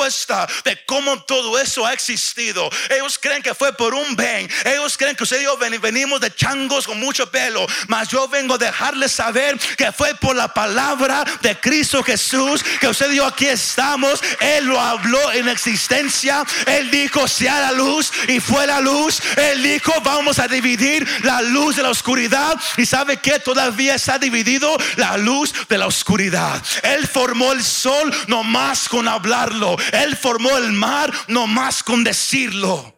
de 0.63 0.83
cómo 0.85 1.21
todo 1.23 1.59
eso 1.59 1.85
ha 1.85 1.93
existido. 1.93 2.69
Ellos 2.89 3.19
creen 3.19 3.41
que 3.41 3.53
fue 3.53 3.73
por 3.73 3.93
un 3.93 4.15
bien. 4.15 4.49
Ellos 4.65 4.97
creen 4.97 5.15
que 5.15 5.23
usted 5.23 5.39
y 5.39 5.43
yo 5.43 5.57
venimos 5.57 6.19
de 6.19 6.33
changos 6.33 6.85
con 6.87 6.99
mucho 6.99 7.29
pelo. 7.29 7.65
Mas 7.87 8.09
yo 8.09 8.27
vengo 8.27 8.55
a 8.55 8.57
dejarles 8.57 9.11
saber 9.11 9.57
que 9.77 9.91
fue 9.91 10.15
por 10.15 10.35
la 10.35 10.53
palabra 10.53 11.23
de 11.41 11.59
Cristo 11.59 12.03
Jesús 12.03 12.63
que 12.79 12.87
usted 12.87 13.11
y 13.11 13.17
yo 13.17 13.25
aquí 13.25 13.45
estamos. 13.45 14.21
Él 14.39 14.65
lo 14.65 14.79
habló 14.79 15.31
en 15.33 15.47
existencia. 15.47 16.43
Él 16.65 16.89
dijo, 16.89 17.27
sea 17.27 17.61
la 17.61 17.71
luz 17.71 18.11
y 18.27 18.39
fue 18.39 18.65
la 18.67 18.81
luz. 18.81 19.21
Él 19.37 19.61
dijo, 19.61 19.93
vamos 20.01 20.39
a 20.39 20.47
dividir 20.47 21.07
la 21.23 21.41
luz 21.41 21.75
de 21.75 21.83
la 21.83 21.89
oscuridad. 21.89 22.59
Y 22.77 22.85
sabe 22.85 23.17
que 23.17 23.39
todavía 23.39 23.95
está 23.95 24.17
dividido 24.17 24.75
la 24.95 25.17
luz 25.17 25.53
de 25.69 25.77
la 25.77 25.87
oscuridad. 25.87 26.61
Él 26.81 27.07
formó 27.07 27.53
el 27.53 27.63
sol 27.63 28.13
no 28.27 28.43
más 28.43 28.89
con 28.89 29.07
hablarlo. 29.07 29.77
Él 29.91 30.15
formó 30.15 30.57
el 30.57 30.71
mar 30.71 31.11
no 31.27 31.47
más 31.47 31.83
con 31.83 32.03
decirlo. 32.03 32.91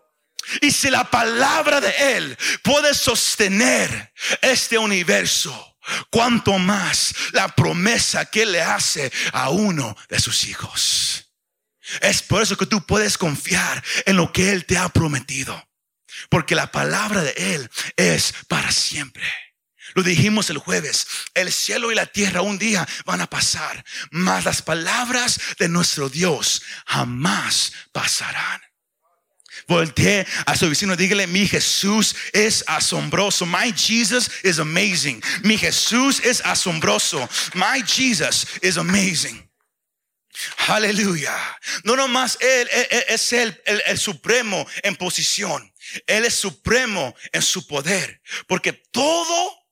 Y 0.61 0.71
si 0.71 0.89
la 0.89 1.09
palabra 1.09 1.81
de 1.81 2.17
Él 2.17 2.37
puede 2.63 2.93
sostener 2.93 4.13
este 4.41 4.77
universo, 4.77 5.77
cuanto 6.09 6.57
más 6.57 7.13
la 7.31 7.47
promesa 7.49 8.25
que 8.25 8.45
le 8.45 8.61
hace 8.61 9.11
a 9.33 9.49
uno 9.49 9.95
de 10.09 10.19
sus 10.19 10.45
hijos. 10.45 11.31
Es 12.01 12.21
por 12.23 12.41
eso 12.41 12.57
que 12.57 12.65
tú 12.65 12.85
puedes 12.85 13.17
confiar 13.17 13.83
en 14.05 14.17
lo 14.17 14.31
que 14.31 14.51
Él 14.51 14.65
te 14.65 14.77
ha 14.77 14.89
prometido. 14.89 15.67
Porque 16.29 16.55
la 16.55 16.71
palabra 16.71 17.21
de 17.21 17.33
Él 17.37 17.69
es 17.97 18.33
para 18.47 18.71
siempre. 18.71 19.23
Lo 19.95 20.03
dijimos 20.03 20.49
el 20.49 20.57
jueves, 20.57 21.07
el 21.33 21.51
cielo 21.51 21.89
y 21.89 21.95
la 21.95 22.05
tierra 22.05 22.41
un 22.41 22.59
día 22.59 22.85
van 23.05 23.21
a 23.21 23.29
pasar, 23.29 23.83
mas 24.11 24.43
las 24.43 24.61
palabras 24.61 25.39
de 25.57 25.69
nuestro 25.69 26.09
Dios 26.09 26.61
jamás 26.85 27.71
pasarán. 27.93 28.61
Voltee 29.67 30.27
a 30.45 30.55
su 30.57 30.69
vecino, 30.69 30.97
dígale, 30.97 31.27
mi 31.27 31.47
Jesús 31.47 32.13
es 32.33 32.63
asombroso. 32.67 33.45
My 33.45 33.73
Jesus 33.73 34.29
is 34.43 34.59
amazing. 34.59 35.23
Mi 35.43 35.57
Jesús 35.57 36.19
es 36.23 36.41
asombroso. 36.41 37.27
My 37.53 37.81
Jesus 37.81 38.45
is 38.61 38.77
amazing. 38.77 39.49
Aleluya. 40.67 41.33
No 41.83 41.95
nomás 41.95 42.37
Él, 42.41 42.67
es 43.07 43.31
el, 43.31 43.59
el, 43.65 43.97
supremo 43.97 44.67
en 44.83 44.97
posición. 44.97 45.73
Él 46.05 46.25
es 46.25 46.35
supremo 46.35 47.15
en 47.31 47.41
su 47.41 47.65
poder. 47.65 48.21
Porque 48.47 48.73
todo 48.73 49.64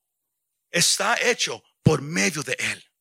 está 0.73 1.15
hecho 1.21 1.63
por 1.83 2.01
medio 2.01 2.43
de 2.43 2.57
Él. 2.59 2.91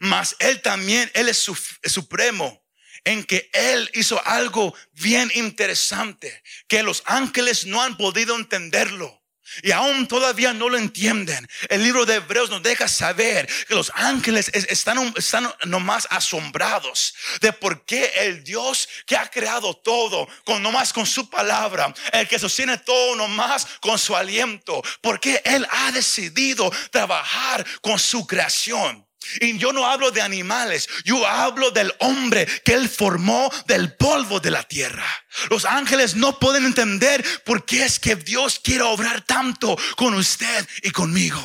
Mas 0.00 0.34
Él 0.40 0.60
también, 0.62 1.08
Él 1.14 1.28
es, 1.28 1.38
supremo 1.84 2.66
en 3.04 3.24
que 3.24 3.48
Él 3.52 3.88
hizo 3.94 4.20
algo 4.26 4.74
bien 4.92 5.30
interesante, 5.34 6.42
que 6.66 6.82
los 6.82 7.02
ángeles 7.06 7.66
no 7.66 7.80
han 7.80 7.96
podido 7.96 8.34
entenderlo. 8.36 9.19
Y 9.62 9.72
aún 9.72 10.06
todavía 10.06 10.52
no 10.52 10.68
lo 10.68 10.78
entienden. 10.78 11.48
El 11.68 11.82
libro 11.82 12.06
de 12.06 12.16
Hebreos 12.16 12.50
nos 12.50 12.62
deja 12.62 12.88
saber 12.88 13.48
que 13.66 13.74
los 13.74 13.92
ángeles 13.94 14.50
están, 14.54 15.12
están 15.16 15.52
nomás 15.64 16.06
asombrados 16.10 17.14
de 17.40 17.52
por 17.52 17.84
qué 17.84 18.12
el 18.16 18.44
Dios 18.44 18.88
que 19.06 19.16
ha 19.16 19.28
creado 19.28 19.74
todo, 19.74 20.28
con 20.44 20.62
nomás 20.62 20.92
con 20.92 21.06
su 21.06 21.28
palabra, 21.28 21.92
el 22.12 22.28
que 22.28 22.38
sostiene 22.38 22.78
todo 22.78 23.16
nomás 23.16 23.66
con 23.80 23.98
su 23.98 24.16
aliento, 24.16 24.82
porque 25.00 25.42
Él 25.44 25.66
ha 25.70 25.92
decidido 25.92 26.70
trabajar 26.90 27.66
con 27.80 27.98
su 27.98 28.26
creación. 28.26 29.09
Y 29.40 29.58
yo 29.58 29.72
no 29.72 29.86
hablo 29.86 30.10
de 30.10 30.22
animales, 30.22 30.88
yo 31.04 31.26
hablo 31.26 31.70
del 31.70 31.92
hombre 31.98 32.46
que 32.64 32.72
Él 32.72 32.88
formó 32.88 33.50
del 33.66 33.94
polvo 33.96 34.40
de 34.40 34.50
la 34.50 34.62
tierra. 34.62 35.06
Los 35.50 35.64
ángeles 35.64 36.16
no 36.16 36.38
pueden 36.38 36.64
entender 36.64 37.24
por 37.44 37.64
qué 37.64 37.84
es 37.84 38.00
que 38.00 38.16
Dios 38.16 38.58
quiere 38.58 38.82
obrar 38.82 39.22
tanto 39.22 39.76
con 39.96 40.14
usted 40.14 40.66
y 40.82 40.90
conmigo. 40.90 41.40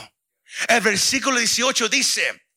El 0.67 0.81
versículo 0.81 1.37
18 1.37 1.89
dice, 1.89 2.47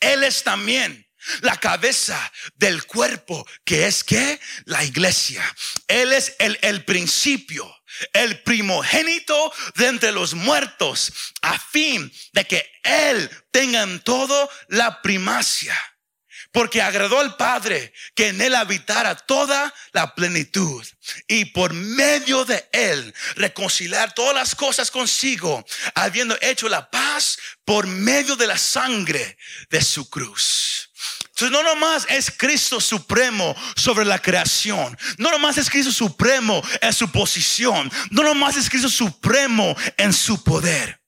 Él 0.00 0.24
es 0.24 0.42
también 0.42 1.05
la 1.40 1.58
cabeza 1.58 2.32
del 2.54 2.84
cuerpo 2.84 3.46
que 3.64 3.86
es 3.86 4.04
que 4.04 4.40
la 4.64 4.84
iglesia. 4.84 5.42
Él 5.88 6.12
es 6.12 6.34
el, 6.38 6.84
principio 6.84 7.72
el 8.12 8.42
primogénito 8.42 9.52
de 9.76 9.86
entre 9.86 10.12
los 10.12 10.34
muertos, 10.34 11.12
a 11.42 11.58
fin 11.58 12.12
de 12.32 12.44
que 12.44 12.70
Él 12.82 13.30
tenga 13.50 13.82
en 13.82 14.00
todo 14.00 14.50
la 14.68 15.02
primacia. 15.02 15.76
porque 16.52 16.80
agradó 16.80 17.20
al 17.20 17.36
Padre 17.36 17.92
que 18.14 18.28
en 18.28 18.40
él 18.40 18.54
habitara 18.54 19.14
toda 19.14 19.74
la 19.92 20.14
plenitud 20.14 20.82
y 21.28 21.44
por 21.46 21.74
medio 21.74 22.46
de 22.46 22.66
él 22.72 23.14
reconciliar 23.34 24.14
todas 24.14 24.34
las 24.34 24.54
cosas 24.54 24.90
consigo, 24.90 25.62
habiendo 25.94 26.34
hecho 26.40 26.66
la 26.70 26.88
paz 26.90 27.38
por 27.66 27.86
medio 27.86 28.36
de 28.36 28.46
la 28.46 28.56
sangre 28.56 29.36
de 29.68 29.82
su 29.82 30.08
cruz. 30.08 30.85
Entonces 31.38 31.52
no 31.52 31.62
nomás 31.62 32.06
es 32.08 32.30
Cristo 32.30 32.80
supremo 32.80 33.54
sobre 33.76 34.06
la 34.06 34.18
creación, 34.18 34.96
no 35.18 35.30
nomás 35.30 35.58
es 35.58 35.68
Cristo 35.68 35.92
supremo 35.92 36.62
en 36.80 36.94
su 36.94 37.12
posición, 37.12 37.92
no 38.10 38.22
nomás 38.22 38.56
es 38.56 38.70
Cristo 38.70 38.88
supremo 38.88 39.76
en 39.98 40.14
su 40.14 40.42
poder. 40.42 40.98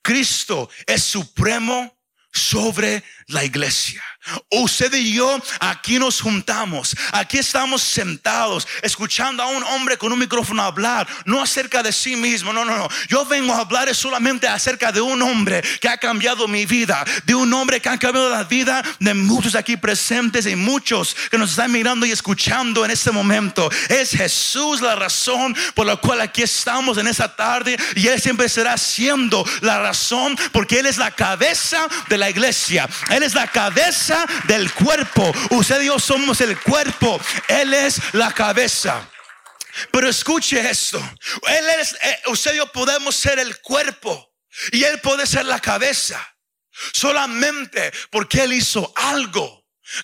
Cristo 0.00 0.70
es 0.86 1.02
supremo 1.02 1.97
sobre 2.32 3.02
la 3.28 3.44
iglesia. 3.44 4.02
Usted 4.50 4.92
y 4.94 5.14
yo 5.14 5.40
aquí 5.60 5.98
nos 5.98 6.20
juntamos, 6.20 6.94
aquí 7.12 7.38
estamos 7.38 7.82
sentados, 7.82 8.66
escuchando 8.82 9.42
a 9.42 9.46
un 9.46 9.62
hombre 9.64 9.96
con 9.96 10.12
un 10.12 10.18
micrófono 10.18 10.62
hablar, 10.62 11.06
no 11.24 11.40
acerca 11.40 11.82
de 11.82 11.92
sí 11.92 12.16
mismo, 12.16 12.52
no, 12.52 12.64
no, 12.64 12.76
no. 12.76 12.88
Yo 13.08 13.24
vengo 13.24 13.54
a 13.54 13.60
hablar 13.60 13.94
solamente 13.94 14.46
acerca 14.46 14.92
de 14.92 15.00
un 15.00 15.22
hombre 15.22 15.62
que 15.80 15.88
ha 15.88 15.96
cambiado 15.96 16.46
mi 16.46 16.66
vida, 16.66 17.04
de 17.24 17.34
un 17.34 17.52
hombre 17.54 17.80
que 17.80 17.88
ha 17.88 17.98
cambiado 17.98 18.28
la 18.28 18.44
vida 18.44 18.82
de 18.98 19.14
muchos 19.14 19.54
aquí 19.54 19.76
presentes 19.76 20.46
y 20.46 20.56
muchos 20.56 21.16
que 21.30 21.38
nos 21.38 21.50
están 21.50 21.72
mirando 21.72 22.04
y 22.04 22.10
escuchando 22.10 22.84
en 22.84 22.90
este 22.90 23.10
momento. 23.10 23.70
Es 23.88 24.10
Jesús 24.10 24.82
la 24.82 24.94
razón 24.94 25.56
por 25.74 25.86
la 25.86 25.96
cual 25.96 26.20
aquí 26.20 26.42
estamos 26.42 26.98
en 26.98 27.06
esta 27.06 27.34
tarde 27.34 27.78
y 27.94 28.08
Él 28.08 28.20
siempre 28.20 28.48
será 28.48 28.76
siendo 28.76 29.44
la 29.62 29.80
razón 29.80 30.36
porque 30.52 30.80
Él 30.80 30.86
es 30.86 30.98
la 30.98 31.12
cabeza 31.12 31.86
de 32.08 32.17
la 32.18 32.30
iglesia, 32.30 32.88
Él 33.10 33.22
es 33.22 33.34
la 33.34 33.46
cabeza 33.46 34.26
del 34.44 34.72
cuerpo. 34.72 35.32
Usted 35.50 35.82
y 35.82 35.86
yo 35.86 35.98
somos 35.98 36.40
el 36.40 36.58
cuerpo. 36.60 37.20
Él 37.48 37.74
es 37.74 38.00
la 38.12 38.32
cabeza. 38.32 39.08
Pero 39.90 40.08
escuche 40.08 40.68
esto. 40.68 40.98
Él 41.46 41.68
es, 41.80 41.96
eh, 42.02 42.22
usted 42.26 42.54
y 42.54 42.56
yo 42.56 42.70
podemos 42.72 43.14
ser 43.14 43.38
el 43.38 43.58
cuerpo 43.60 44.34
y 44.72 44.84
Él 44.84 45.00
puede 45.00 45.26
ser 45.26 45.46
la 45.46 45.60
cabeza. 45.60 46.20
Solamente 46.92 47.92
porque 48.10 48.42
Él 48.42 48.52
hizo 48.52 48.92
algo. 48.96 49.56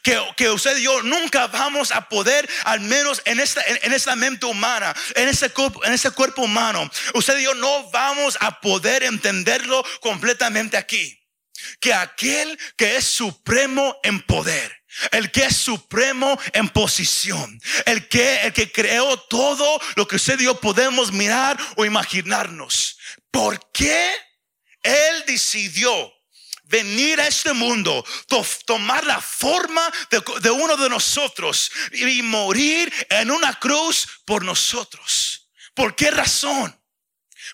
Que, 0.03 0.19
que, 0.39 0.49
usted 0.49 0.79
y 0.79 0.85
yo 0.85 1.03
nunca 1.03 1.47
vamos 1.49 1.93
a 1.93 2.09
poder, 2.09 2.49
al 2.65 2.81
menos 2.81 3.21
en 3.27 3.39
esta, 3.39 3.63
en, 3.83 3.93
esta 3.93 4.17
mente 4.17 4.47
humana, 4.47 4.95
en 5.15 5.29
ese, 5.29 5.53
en 5.83 5.93
ese 5.93 6.11
cuerpo 6.13 6.41
humano, 6.41 6.91
usted 7.13 7.39
y 7.39 7.45
yo 7.45 7.53
no 7.53 7.91
vamos 7.91 8.39
a 8.41 8.63
poder 8.63 9.03
entenderlo 9.03 9.85
completamente 10.01 10.79
aquí 10.79 11.24
que 11.81 11.93
aquel 11.93 12.59
que 12.77 12.97
es 12.97 13.05
supremo 13.05 13.97
en 14.03 14.23
poder, 14.23 14.85
el 15.11 15.31
que 15.31 15.45
es 15.45 15.57
supremo 15.57 16.39
en 16.53 16.69
posición, 16.69 17.61
el 17.87 18.09
que, 18.09 18.43
el 18.43 18.53
que 18.53 18.71
creó 18.71 19.19
todo 19.23 19.81
lo 19.97 20.07
que 20.07 20.17
usted 20.17 20.39
y 20.41 20.45
yo 20.45 20.61
podemos 20.61 21.13
mirar 21.13 21.59
o 21.77 21.85
imaginarnos. 21.85 22.99
¿Por 23.31 23.61
qué 23.73 24.13
Él 24.83 25.25
decidió 25.27 26.13
venir 26.65 27.21
a 27.21 27.27
este 27.27 27.53
mundo, 27.53 28.05
tomar 28.67 29.05
la 29.05 29.21
forma 29.21 29.93
de, 30.11 30.23
de 30.41 30.51
uno 30.51 30.77
de 30.77 30.89
nosotros 30.89 31.71
y 31.93 32.23
morir 32.23 32.93
en 33.11 33.31
una 33.31 33.59
cruz 33.59 34.23
por 34.25 34.45
nosotros? 34.45 35.51
¿Por 35.75 35.95
qué 35.97 36.11
razón? 36.11 36.81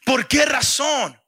¿Por 0.05 0.29
qué 0.29 0.45
razón? 0.45 1.20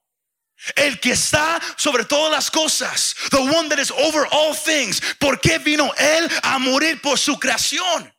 El 0.77 1.01
que 1.01 1.13
está 1.13 1.61
sobre 1.77 2.05
todas 2.05 2.31
las 2.31 2.51
cosas. 2.51 3.17
The 3.31 3.39
one 3.39 3.69
that 3.69 3.79
is 3.79 3.91
over 3.91 4.27
all 4.31 4.55
things. 4.55 5.01
¿Por 5.19 5.41
qué 5.41 5.59
vino 5.59 5.93
Él 5.97 6.31
a 6.43 6.59
morir 6.59 7.01
por 7.01 7.19
su 7.19 7.39
creación? 7.39 8.13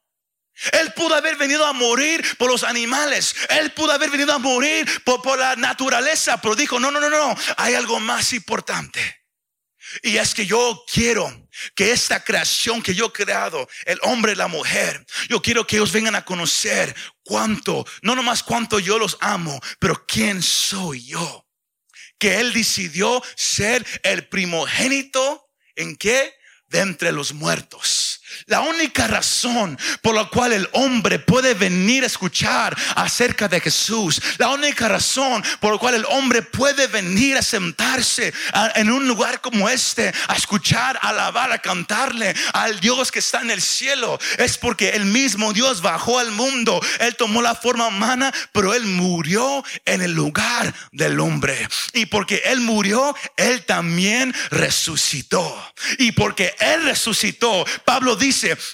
Él 0.72 0.94
pudo 0.94 1.16
haber 1.16 1.36
venido 1.36 1.66
a 1.66 1.74
morir 1.74 2.24
por 2.38 2.52
los 2.52 2.64
animales. 2.64 3.36
Él 3.50 3.72
pudo 3.72 3.92
haber 3.92 4.10
venido 4.10 4.34
a 4.34 4.38
morir 4.38 4.88
por, 5.04 5.22
por 5.22 5.40
la 5.40 5.56
naturaleza. 5.56 6.40
Pero 6.42 6.56
dijo, 6.56 6.80
no, 6.80 6.92
no, 6.92 7.00
no, 7.00 7.10
no. 7.10 7.36
Hay 7.58 7.74
algo 7.74 8.00
más 8.00 8.34
importante. 8.34 9.24
Y 10.02 10.18
es 10.18 10.34
que 10.34 10.46
yo 10.46 10.84
quiero 10.92 11.48
que 11.76 11.92
esta 11.92 12.24
creación 12.24 12.82
que 12.82 12.96
yo 12.96 13.08
he 13.08 13.12
creado, 13.12 13.68
el 13.86 14.00
hombre 14.04 14.32
y 14.32 14.36
la 14.36 14.48
mujer, 14.48 15.06
yo 15.30 15.42
quiero 15.42 15.68
que 15.68 15.76
ellos 15.76 15.92
vengan 15.92 16.16
a 16.16 16.26
conocer 16.26 16.96
cuánto, 17.24 17.86
no 18.02 18.16
nomás 18.16 18.42
cuánto 18.42 18.80
yo 18.80 18.98
los 18.98 19.18
amo, 19.22 19.62
pero 19.80 20.06
quién 20.08 20.42
soy 20.42 21.06
yo 21.06 21.43
que 22.18 22.40
Él 22.40 22.54
decidió 22.54 23.22
ser 23.36 23.86
el 24.04 24.28
primogénito 24.28 25.50
en 25.76 25.96
qué? 25.96 26.34
De 26.68 26.80
entre 26.80 27.12
los 27.12 27.34
muertos. 27.34 28.23
La 28.46 28.62
única 28.62 29.08
razón 29.08 29.78
por 30.02 30.16
la 30.16 30.26
cual 30.26 30.54
el 30.54 30.68
hombre 30.74 31.20
puede 31.20 31.54
venir 31.54 32.04
a 32.04 32.08
escuchar 32.08 32.76
acerca 32.96 33.48
de 33.48 33.60
Jesús, 33.60 34.22
la 34.38 34.50
única 34.50 34.88
razón 34.88 35.44
por 35.60 35.74
la 35.74 35.80
cual 35.80 35.96
el 35.96 36.06
hombre 36.10 36.42
puede 36.42 36.88
venir 36.88 37.38
a 37.38 37.42
sentarse 37.42 38.34
en 38.76 38.92
un 38.92 39.08
lugar 39.08 39.42
como 39.42 39.70
este, 39.70 40.12
a 40.28 40.36
escuchar, 40.36 41.00
a 41.02 41.10
alabar, 41.10 41.52
a 41.52 41.60
cantarle 41.60 42.34
al 42.54 42.80
Dios 42.80 43.12
que 43.12 43.20
está 43.20 43.42
en 43.42 43.52
el 43.52 43.62
cielo, 43.62 44.20
es 44.38 44.58
porque 44.58 44.90
el 44.90 45.06
mismo 45.06 45.54
Dios 45.54 45.82
bajó 45.82 46.20
al 46.20 46.32
mundo. 46.32 46.82
Él 47.00 47.16
tomó 47.16 47.42
la 47.42 47.56
forma 47.56 47.88
humana, 47.88 48.34
pero 48.52 48.74
Él 48.74 48.86
murió 48.86 49.64
en 49.86 50.02
el 50.02 50.12
lugar 50.12 50.74
del 50.92 51.20
hombre. 51.20 51.68
Y 51.94 52.06
porque 52.08 52.42
Él 52.46 52.62
murió, 52.62 53.16
Él 53.38 53.64
también 53.66 54.34
resucitó. 54.50 55.74
Y 55.98 56.12
porque 56.14 56.56
Él 56.60 56.84
resucitó, 56.84 57.66
Pablo 57.86 58.16
dice, 58.16 58.23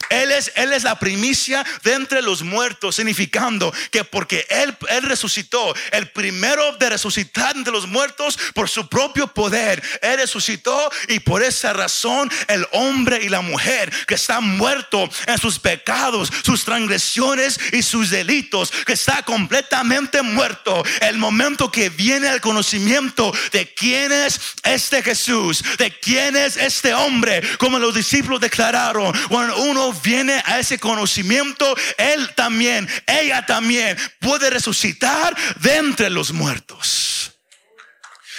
él 0.09 0.31
es, 0.31 0.51
él 0.55 0.73
es 0.73 0.83
la 0.83 0.99
primicia 0.99 1.65
de 1.83 1.93
entre 1.93 2.21
los 2.21 2.43
muertos, 2.43 2.95
significando 2.95 3.73
que 3.91 4.03
porque 4.03 4.45
él, 4.49 4.75
él 4.89 5.03
resucitó, 5.03 5.73
el 5.91 6.09
primero 6.11 6.75
de 6.77 6.89
resucitar 6.89 7.55
entre 7.55 7.73
los 7.73 7.87
muertos 7.87 8.37
por 8.53 8.69
su 8.69 8.87
propio 8.87 9.27
poder, 9.27 9.81
Él 10.01 10.17
resucitó 10.17 10.91
y 11.07 11.19
por 11.19 11.43
esa 11.43 11.73
razón 11.73 12.29
el 12.47 12.67
hombre 12.71 13.23
y 13.23 13.29
la 13.29 13.41
mujer 13.41 13.91
que 14.07 14.15
están 14.15 14.57
muertos 14.57 15.09
en 15.25 15.37
sus 15.37 15.59
pecados, 15.59 16.31
sus 16.43 16.63
transgresiones 16.65 17.59
y 17.71 17.81
sus 17.81 18.09
delitos, 18.09 18.71
que 18.85 18.93
está 18.93 19.23
completamente 19.23 20.21
muerto, 20.21 20.83
el 21.01 21.17
momento 21.17 21.71
que 21.71 21.89
viene 21.89 22.27
al 22.27 22.41
conocimiento 22.41 23.33
de 23.51 23.73
quién 23.73 24.11
es 24.11 24.39
este 24.63 25.01
Jesús, 25.03 25.63
de 25.77 25.91
quién 25.99 26.35
es 26.35 26.57
este 26.57 26.93
hombre, 26.93 27.41
como 27.57 27.79
los 27.79 27.93
discípulos 27.93 28.41
declararon, 28.41 29.13
uno 29.39 29.93
viene 29.93 30.41
a 30.45 30.59
ese 30.59 30.79
conocimiento, 30.79 31.75
él 31.97 32.33
también, 32.35 32.87
ella 33.05 33.45
también 33.45 33.97
puede 34.19 34.49
resucitar 34.49 35.35
de 35.59 35.77
entre 35.77 36.09
los 36.09 36.31
muertos. 36.31 37.33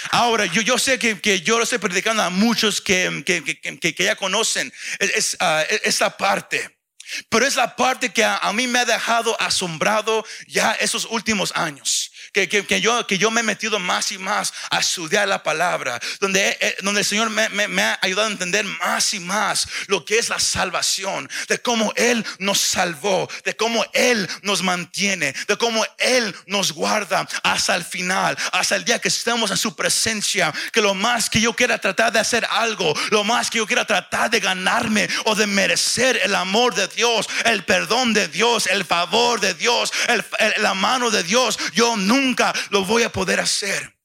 Ahora, 0.09 0.45
yo, 0.45 0.77
sé 0.79 0.97
que, 0.97 1.41
yo 1.41 1.57
lo 1.57 1.63
estoy 1.63 1.77
predicando 1.77 2.23
a 2.23 2.29
muchos 2.29 2.81
que, 2.81 3.23
ya 3.97 4.15
conocen 4.15 4.73
es, 4.99 5.37
uh, 5.39 5.63
esta 5.83 6.17
parte. 6.17 6.77
Pero 7.29 7.45
es 7.45 7.55
la 7.55 7.75
parte 7.75 8.11
que 8.11 8.23
a, 8.23 8.51
mí 8.53 8.67
me 8.67 8.79
ha 8.79 8.85
dejado 8.85 9.39
asombrado 9.39 10.25
ya 10.47 10.71
esos 10.73 11.05
últimos 11.05 11.51
años 11.55 12.10
que, 12.31 12.47
que, 12.47 12.81
yo, 12.81 13.05
que 13.07 13.17
yo 13.17 13.29
me 13.29 13.41
he 13.41 13.43
metido 13.43 13.77
más 13.77 14.11
y 14.11 14.17
más 14.17 14.53
a 14.69 14.79
estudiar 14.79 15.27
la 15.27 15.43
palabra, 15.43 15.99
donde, 16.19 16.57
eh, 16.61 16.77
donde 16.81 17.01
el 17.01 17.05
Señor 17.05 17.29
me, 17.29 17.83
ha 17.83 17.99
ayudado 18.01 18.29
a 18.29 18.31
entender 18.31 18.63
más 18.63 19.13
y 19.13 19.19
más 19.19 19.67
lo 19.87 20.05
que 20.05 20.17
es 20.17 20.29
la 20.29 20.39
salvación, 20.39 21.29
de 21.49 21.59
cómo 21.61 21.91
Él 21.95 22.25
nos 22.39 22.59
salvó, 22.59 23.29
de 23.43 23.55
cómo 23.55 23.85
Él 23.93 24.29
nos 24.43 24.63
mantiene, 24.63 25.33
de 25.47 25.57
cómo 25.57 25.85
Él 25.97 26.33
nos 26.45 26.71
guarda 26.71 27.27
hasta 27.43 27.75
el 27.75 27.83
final, 27.83 28.37
hasta 28.53 28.77
el 28.77 28.85
día 28.85 28.99
que 28.99 29.09
estemos 29.09 29.51
en 29.51 29.57
su 29.57 29.75
presencia, 29.75 30.53
que 30.71 30.81
lo 30.81 30.93
más 30.93 31.29
que 31.29 31.41
yo 31.41 31.53
quiera 31.53 31.79
tratar 31.79 32.13
de 32.13 32.19
hacer 32.19 32.47
algo, 32.49 32.93
lo 33.09 33.25
más 33.25 33.49
que 33.49 33.57
yo 33.57 33.67
quiera 33.67 33.85
tratar 33.85 34.29
de 34.29 34.39
ganarme 34.39 35.09
o 35.25 35.35
de 35.35 35.47
merecer 35.47 36.17
el 36.23 36.35
amor 36.35 36.75
de 36.75 36.87
Dios, 36.87 37.27
el 37.43 37.65
perdón 37.65 38.13
de 38.13 38.29
Dios, 38.29 38.67
el 38.67 38.85
favor 38.85 39.41
de 39.41 39.53
Dios, 39.53 39.91
la 40.57 40.73
mano 40.73 41.11
de 41.11 41.23
Dios, 41.23 41.59
yo 41.73 41.97
nunca 41.97 42.20
nunca 42.21 42.53
lo 42.69 42.85
voy 42.85 43.03
a 43.03 43.11
poder 43.11 43.39
hacer. 43.39 43.97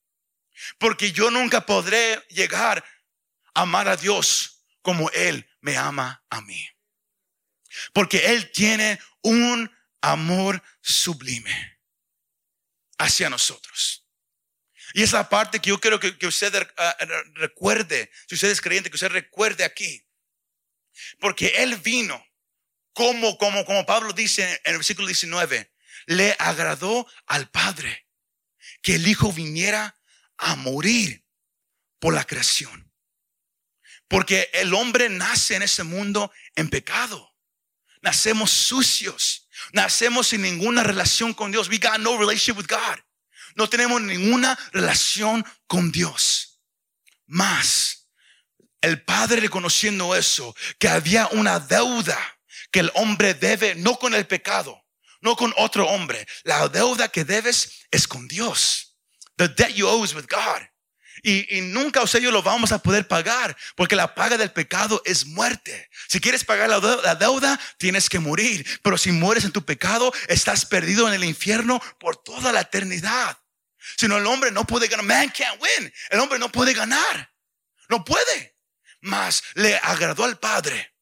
Porque 0.79 1.13
yo 1.13 1.31
nunca 1.31 1.65
podré 1.67 2.21
llegar 2.29 2.85
a 3.55 3.63
amar 3.63 3.89
a 3.89 3.97
Dios 3.97 4.65
como 4.83 5.11
Él 5.11 5.49
me 5.61 5.77
ama 5.77 6.25
a 6.31 6.41
mí. 6.41 6.69
Porque 7.93 8.19
Él 8.33 8.51
tiene 8.53 8.99
un 9.23 9.71
amor 10.01 10.63
sublime 10.81 11.79
hacia 12.99 13.29
nosotros. 13.29 14.05
Y 14.95 15.03
esa 15.03 15.29
parte 15.29 15.61
que 15.61 15.71
yo 15.71 15.81
quiero 15.81 16.01
que, 16.01 16.27
usted 16.27 16.55
ah, 16.79 16.97
recuerde, 17.35 18.11
si 18.29 18.37
usted 18.37 18.51
es 18.51 18.61
creyente, 18.61 18.89
que 18.89 18.97
usted 18.97 19.09
recuerde 19.09 19.65
aquí. 19.65 20.07
Porque 21.21 21.49
Él 21.59 21.77
vino, 21.77 22.25
como, 22.95 23.37
como, 23.37 23.65
como 23.67 23.85
Pablo 23.85 24.13
dice 24.13 24.51
en 24.65 24.73
el 24.73 24.77
versículo 24.79 25.07
19, 25.07 25.71
le 26.07 26.35
agradó 26.39 27.07
al 27.27 27.51
Padre 27.51 28.06
que 28.83 28.97
el 28.97 29.07
Hijo 29.07 29.33
viniera 29.33 29.99
a 30.39 30.57
morir 30.57 31.25
por 31.99 32.15
la 32.15 32.25
creación. 32.25 32.91
Porque 34.09 34.51
el 34.53 34.75
hombre 34.75 35.09
nace 35.09 35.57
en 35.57 35.63
ese 35.63 35.83
mundo 35.83 36.33
en 36.55 36.71
pecado. 36.71 37.35
Nacemos 38.03 38.51
sucios. 38.51 39.49
Nacemos 39.73 40.29
sin 40.29 40.43
ninguna 40.43 40.83
relación 40.83 41.35
con 41.35 41.51
Dios. 41.51 41.69
We 41.69 41.79
got 41.79 41.99
no 41.99 42.17
relationship 42.17 42.59
with 42.59 42.69
God. 42.69 43.01
No 43.57 43.69
tenemos 43.69 44.01
ninguna 44.03 44.57
relación 44.73 45.45
con 45.67 45.91
Dios. 45.91 46.61
Más, 47.27 48.09
el 48.81 49.03
Padre 49.03 49.41
reconociendo 49.41 50.15
eso, 50.15 50.55
que 50.79 50.89
había 50.89 51.27
una 51.29 51.59
deuda 51.59 52.19
que 52.71 52.81
el 52.81 52.93
hombre 52.95 53.35
debe, 53.35 53.75
no 53.75 53.99
con 53.99 54.15
el 54.15 54.27
pecado, 54.27 54.86
no 55.27 55.35
con 55.35 55.53
otro 55.57 55.89
hombre. 55.89 56.25
La 56.45 56.69
deuda 56.69 57.09
que 57.09 57.25
debes 57.25 57.87
es 57.91 58.07
con 58.07 58.29
Dios. 58.29 58.97
The 59.37 59.49
debt 59.49 59.75
you 59.75 59.89
owe 59.89 60.05
is 60.05 60.15
with 60.15 60.27
God. 60.29 60.63
Y, 61.23 61.61
nunca 61.63 62.03
o 62.03 62.07
sea, 62.07 62.21
yo 62.21 62.31
lo 62.31 62.41
vamos 62.41 62.71
a 62.71 62.79
poder 62.79 63.09
pagar, 63.09 63.57
porque 63.75 63.97
la 63.97 64.15
paga 64.15 64.39
del 64.39 64.53
pecado 64.53 65.03
es 65.05 65.27
muerte. 65.27 65.91
Si 66.07 66.21
quieres 66.21 66.45
pagar 66.45 66.69
la 66.69 66.79
deuda, 66.79 67.03
la 67.03 67.15
deuda, 67.17 67.61
tienes 67.79 68.09
que 68.09 68.21
morir. 68.21 68.65
Pero 68.83 68.97
si 68.97 69.11
mueres 69.11 69.45
en 69.45 69.51
tu 69.51 69.65
pecado, 69.65 70.13
estás 70.29 70.65
perdido 70.65 71.09
en 71.09 71.15
el 71.15 71.25
infierno 71.25 71.83
por 71.99 72.17
toda 72.17 72.53
la 72.53 72.61
eternidad. 72.61 73.37
Si 73.97 74.07
no, 74.07 74.19
el 74.19 74.27
hombre 74.27 74.53
no 74.53 74.65
puede 74.65 74.87
ganar. 74.87 75.05
Man 75.05 75.31
can't 75.31 75.61
win. 75.61 75.93
El 76.11 76.21
hombre 76.21 76.39
no 76.39 76.53
puede 76.53 76.73
ganar. 76.73 77.33
No 77.89 78.05
puede. 78.05 78.57
Mas 79.01 79.43
le 79.55 79.77
agradó 79.79 80.25
al 80.25 80.39
Padre 80.39 80.95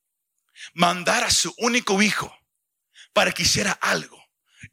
mandar 0.72 1.24
a 1.24 1.30
su 1.30 1.54
único 1.58 2.00
hijo 2.00 2.34
para 3.14 3.33
que 3.33 3.44
hiciera 3.44 3.72
algo. 3.81 4.22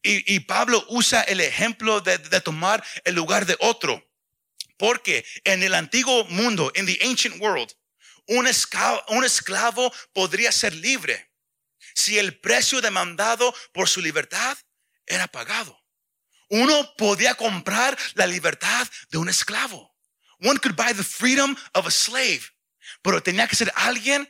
Y, 0.03 0.39
Pablo 0.41 0.83
usa 0.89 1.21
el 1.21 1.39
ejemplo 1.41 2.01
de, 2.01 2.17
tomar 2.41 2.83
el 3.05 3.15
lugar 3.15 3.45
de 3.45 3.55
otro. 3.59 4.03
Porque 4.77 5.23
en 5.43 5.61
el 5.63 5.75
antiguo 5.75 6.25
mundo, 6.25 6.71
en 6.75 6.87
the 6.87 6.97
ancient 7.03 7.39
world, 7.39 7.71
un 8.27 8.47
esclavo, 8.47 9.03
un 9.09 9.23
esclavo 9.23 9.93
podría 10.13 10.51
ser 10.51 10.73
libre 10.73 11.31
si 11.93 12.17
el 12.17 12.39
precio 12.39 12.81
demandado 12.81 13.53
por 13.73 13.87
su 13.87 14.01
libertad 14.01 14.57
era 15.05 15.27
pagado. 15.27 15.79
Uno 16.49 16.95
podía 16.97 17.35
comprar 17.35 17.97
la 18.15 18.25
libertad 18.25 18.87
de 19.09 19.17
un 19.17 19.29
esclavo. 19.29 19.95
One 20.39 20.59
could 20.59 20.75
buy 20.75 20.93
the 20.93 21.03
freedom 21.03 21.55
of 21.73 21.85
a 21.85 21.91
slave. 21.91 22.41
Pero 23.03 23.21
tenía 23.21 23.47
que 23.47 23.55
ser 23.55 23.71
alguien 23.75 24.27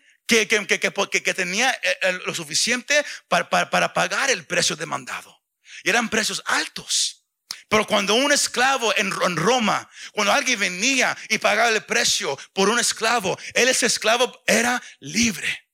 que, 0.48 0.48
que, 0.48 0.80
que, 0.80 1.24
que 1.24 1.34
tenía 1.34 1.72
eh, 1.72 1.98
eh, 2.02 2.20
lo 2.26 2.34
suficiente 2.34 3.04
para, 3.28 3.50
pagar 3.94 4.30
el 4.30 4.46
precio 4.46 4.76
demandado. 4.76 5.42
Y 5.84 5.90
eran 5.90 6.10
precios 6.10 6.42
altos. 6.46 7.26
Pero 7.68 7.88
cuando 7.88 8.16
un 8.16 8.32
esclavo 8.32 8.94
en, 8.98 9.12
Roma, 9.36 9.90
cuando 10.12 10.34
alguien 10.34 10.60
venía 10.60 11.18
y 11.30 11.38
pagaba 11.38 11.70
el 11.70 11.84
precio 11.84 12.38
por 12.54 12.70
un 12.70 12.80
esclavo, 12.80 13.38
él 13.54 13.70
ese 13.70 13.86
esclavo 13.86 14.44
era 14.46 14.82
libre. 15.00 15.68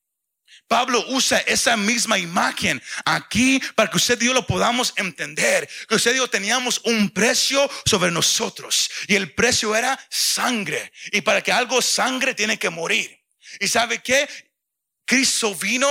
Pablo 0.68 1.04
usa 1.08 1.40
esa 1.40 1.78
misma 1.78 2.20
imagen 2.20 2.84
aquí 3.06 3.62
para 3.74 3.90
que 3.90 3.98
usted 3.98 4.22
y 4.22 4.26
yo 4.26 4.34
lo 4.34 4.46
podamos 4.46 4.94
entender. 4.98 5.68
Que 5.88 5.96
usted 5.96 6.14
y 6.14 6.18
yo 6.18 6.30
teníamos 6.30 6.82
un 6.84 7.10
precio 7.10 7.70
sobre 7.86 8.12
nosotros 8.12 8.92
y 9.08 9.16
el 9.16 9.34
precio 9.34 9.76
era 9.76 9.98
sangre. 10.10 10.92
Y 11.12 11.22
para 11.22 11.42
que 11.42 11.52
algo 11.52 11.82
sangre 11.82 12.34
tiene 12.34 12.60
que 12.60 12.70
morir. 12.70 13.18
¿Y 13.60 13.68
sabe 13.68 14.00
qué? 14.00 14.28
Cristo 15.08 15.56
vino 15.56 15.88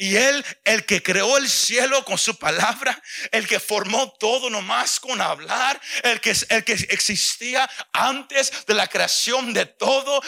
y 0.00 0.16
Él, 0.16 0.42
el 0.64 0.86
que 0.86 1.02
creó 1.02 1.36
el 1.36 1.46
cielo 1.46 2.02
con 2.06 2.16
su 2.16 2.34
palabra, 2.38 3.02
el 3.32 3.46
que 3.46 3.60
formó 3.60 4.10
todo 4.18 4.48
nomás 4.48 4.98
con 4.98 5.20
hablar, 5.20 5.78
el 6.02 6.22
que, 6.22 6.34
el 6.48 6.64
que 6.64 6.72
existía 6.72 7.68
antes 7.92 8.50
de 8.66 8.72
la 8.72 8.86
creación 8.86 9.52
de 9.52 9.66
todo, 9.66 10.22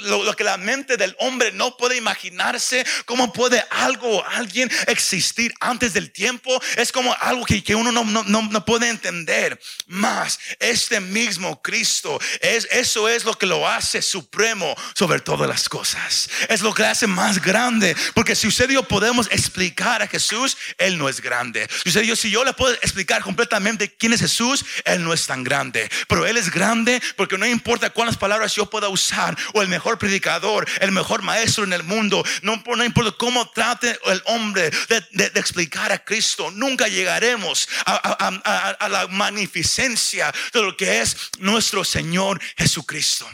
lo, 0.00 0.34
que 0.34 0.42
la 0.42 0.56
mente 0.56 0.96
del 0.96 1.14
hombre 1.20 1.52
no 1.52 1.76
puede 1.76 1.96
imaginarse, 1.96 2.84
cómo 3.04 3.32
puede 3.32 3.64
algo 3.70 4.18
o 4.18 4.24
alguien 4.26 4.68
existir 4.88 5.54
antes 5.60 5.92
del 5.92 6.10
tiempo, 6.10 6.60
es 6.76 6.90
como 6.90 7.14
algo 7.20 7.44
que, 7.44 7.62
que 7.62 7.76
uno 7.76 7.92
no, 7.92 8.04
no, 8.04 8.24
no, 8.24 8.64
puede 8.64 8.88
entender. 8.88 9.56
Más, 9.86 10.40
este 10.58 10.98
mismo 10.98 11.62
Cristo, 11.62 12.18
es, 12.40 12.66
eso 12.72 13.08
es 13.08 13.24
lo 13.24 13.34
que 13.34 13.46
lo 13.46 13.68
hace 13.68 14.02
supremo 14.02 14.74
sobre 14.96 15.20
todas 15.20 15.48
las 15.48 15.68
cosas. 15.68 16.28
Es 16.48 16.60
lo 16.60 16.74
que 16.74 16.84
hace 16.84 17.06
más 17.06 17.40
grande, 17.40 17.94
porque 18.14 18.34
si 18.34 18.48
usted 18.48 18.68
y 18.68 18.74
yo 18.74 18.82
podemos 18.82 19.11
explicar 19.20 20.02
a 20.02 20.06
Jesús, 20.06 20.56
Él 20.78 20.98
no 20.98 21.08
es 21.08 21.20
grande. 21.20 21.68
Usted 21.84 22.02
yo, 22.02 22.16
si 22.16 22.30
yo 22.30 22.44
le 22.44 22.52
puedo 22.52 22.74
explicar 22.74 23.22
completamente 23.22 23.94
quién 23.94 24.12
es 24.12 24.20
Jesús, 24.20 24.64
Él 24.84 25.04
no 25.04 25.12
es 25.12 25.26
tan 25.26 25.44
grande. 25.44 25.90
Pero 26.08 26.26
Él 26.26 26.36
es 26.36 26.50
grande 26.50 27.00
porque 27.16 27.38
no 27.38 27.46
importa 27.46 27.90
cuántas 27.90 28.16
palabras 28.16 28.54
yo 28.54 28.68
pueda 28.70 28.88
usar, 28.88 29.36
o 29.54 29.62
el 29.62 29.68
mejor 29.68 29.98
predicador, 29.98 30.68
el 30.80 30.92
mejor 30.92 31.22
maestro 31.22 31.64
en 31.64 31.72
el 31.72 31.82
mundo, 31.82 32.24
no, 32.42 32.62
no 32.66 32.84
importa 32.84 33.14
cómo 33.18 33.50
trate 33.50 33.98
el 34.06 34.22
hombre 34.26 34.70
de, 34.88 35.32
explicar 35.34 35.92
a 35.92 36.04
Cristo, 36.04 36.50
nunca 36.50 36.88
llegaremos 36.88 37.68
a 37.86 38.88
la 38.88 39.06
magnificencia 39.08 40.32
de 40.52 40.62
lo 40.62 40.76
que 40.76 41.00
es 41.00 41.16
nuestro 41.38 41.84
Señor 41.84 42.40
Jesucristo. 42.56 43.28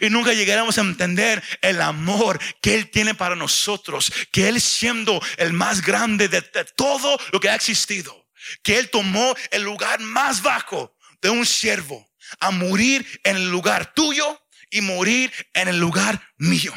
Y 0.00 0.10
nunca 0.10 0.32
llegaremos 0.32 0.78
a 0.78 0.82
entender 0.82 1.42
el 1.60 1.80
amor 1.80 2.40
que 2.62 2.74
Él 2.74 2.90
tiene 2.90 3.14
para 3.14 3.36
nosotros, 3.36 4.12
que 4.30 4.48
Él 4.48 4.60
siendo 4.60 5.20
el 5.36 5.52
más 5.52 5.82
grande 5.82 6.28
de, 6.28 6.42
todo 6.76 7.18
lo 7.32 7.40
que 7.40 7.48
ha 7.50 7.54
existido, 7.54 8.28
que 8.62 8.78
Él 8.78 8.90
tomó 8.90 9.34
el 9.50 9.62
lugar 9.62 10.00
más 10.00 10.42
bajo 10.42 10.96
de 11.20 11.30
un 11.30 11.46
siervo 11.46 12.10
a 12.40 12.50
morir 12.50 13.06
en 13.24 13.36
el 13.36 13.50
lugar 13.50 13.94
tuyo 13.94 14.40
y 14.70 14.80
morir 14.80 15.32
en 15.52 15.68
el 15.68 15.78
lugar 15.78 16.32
mío. 16.36 16.72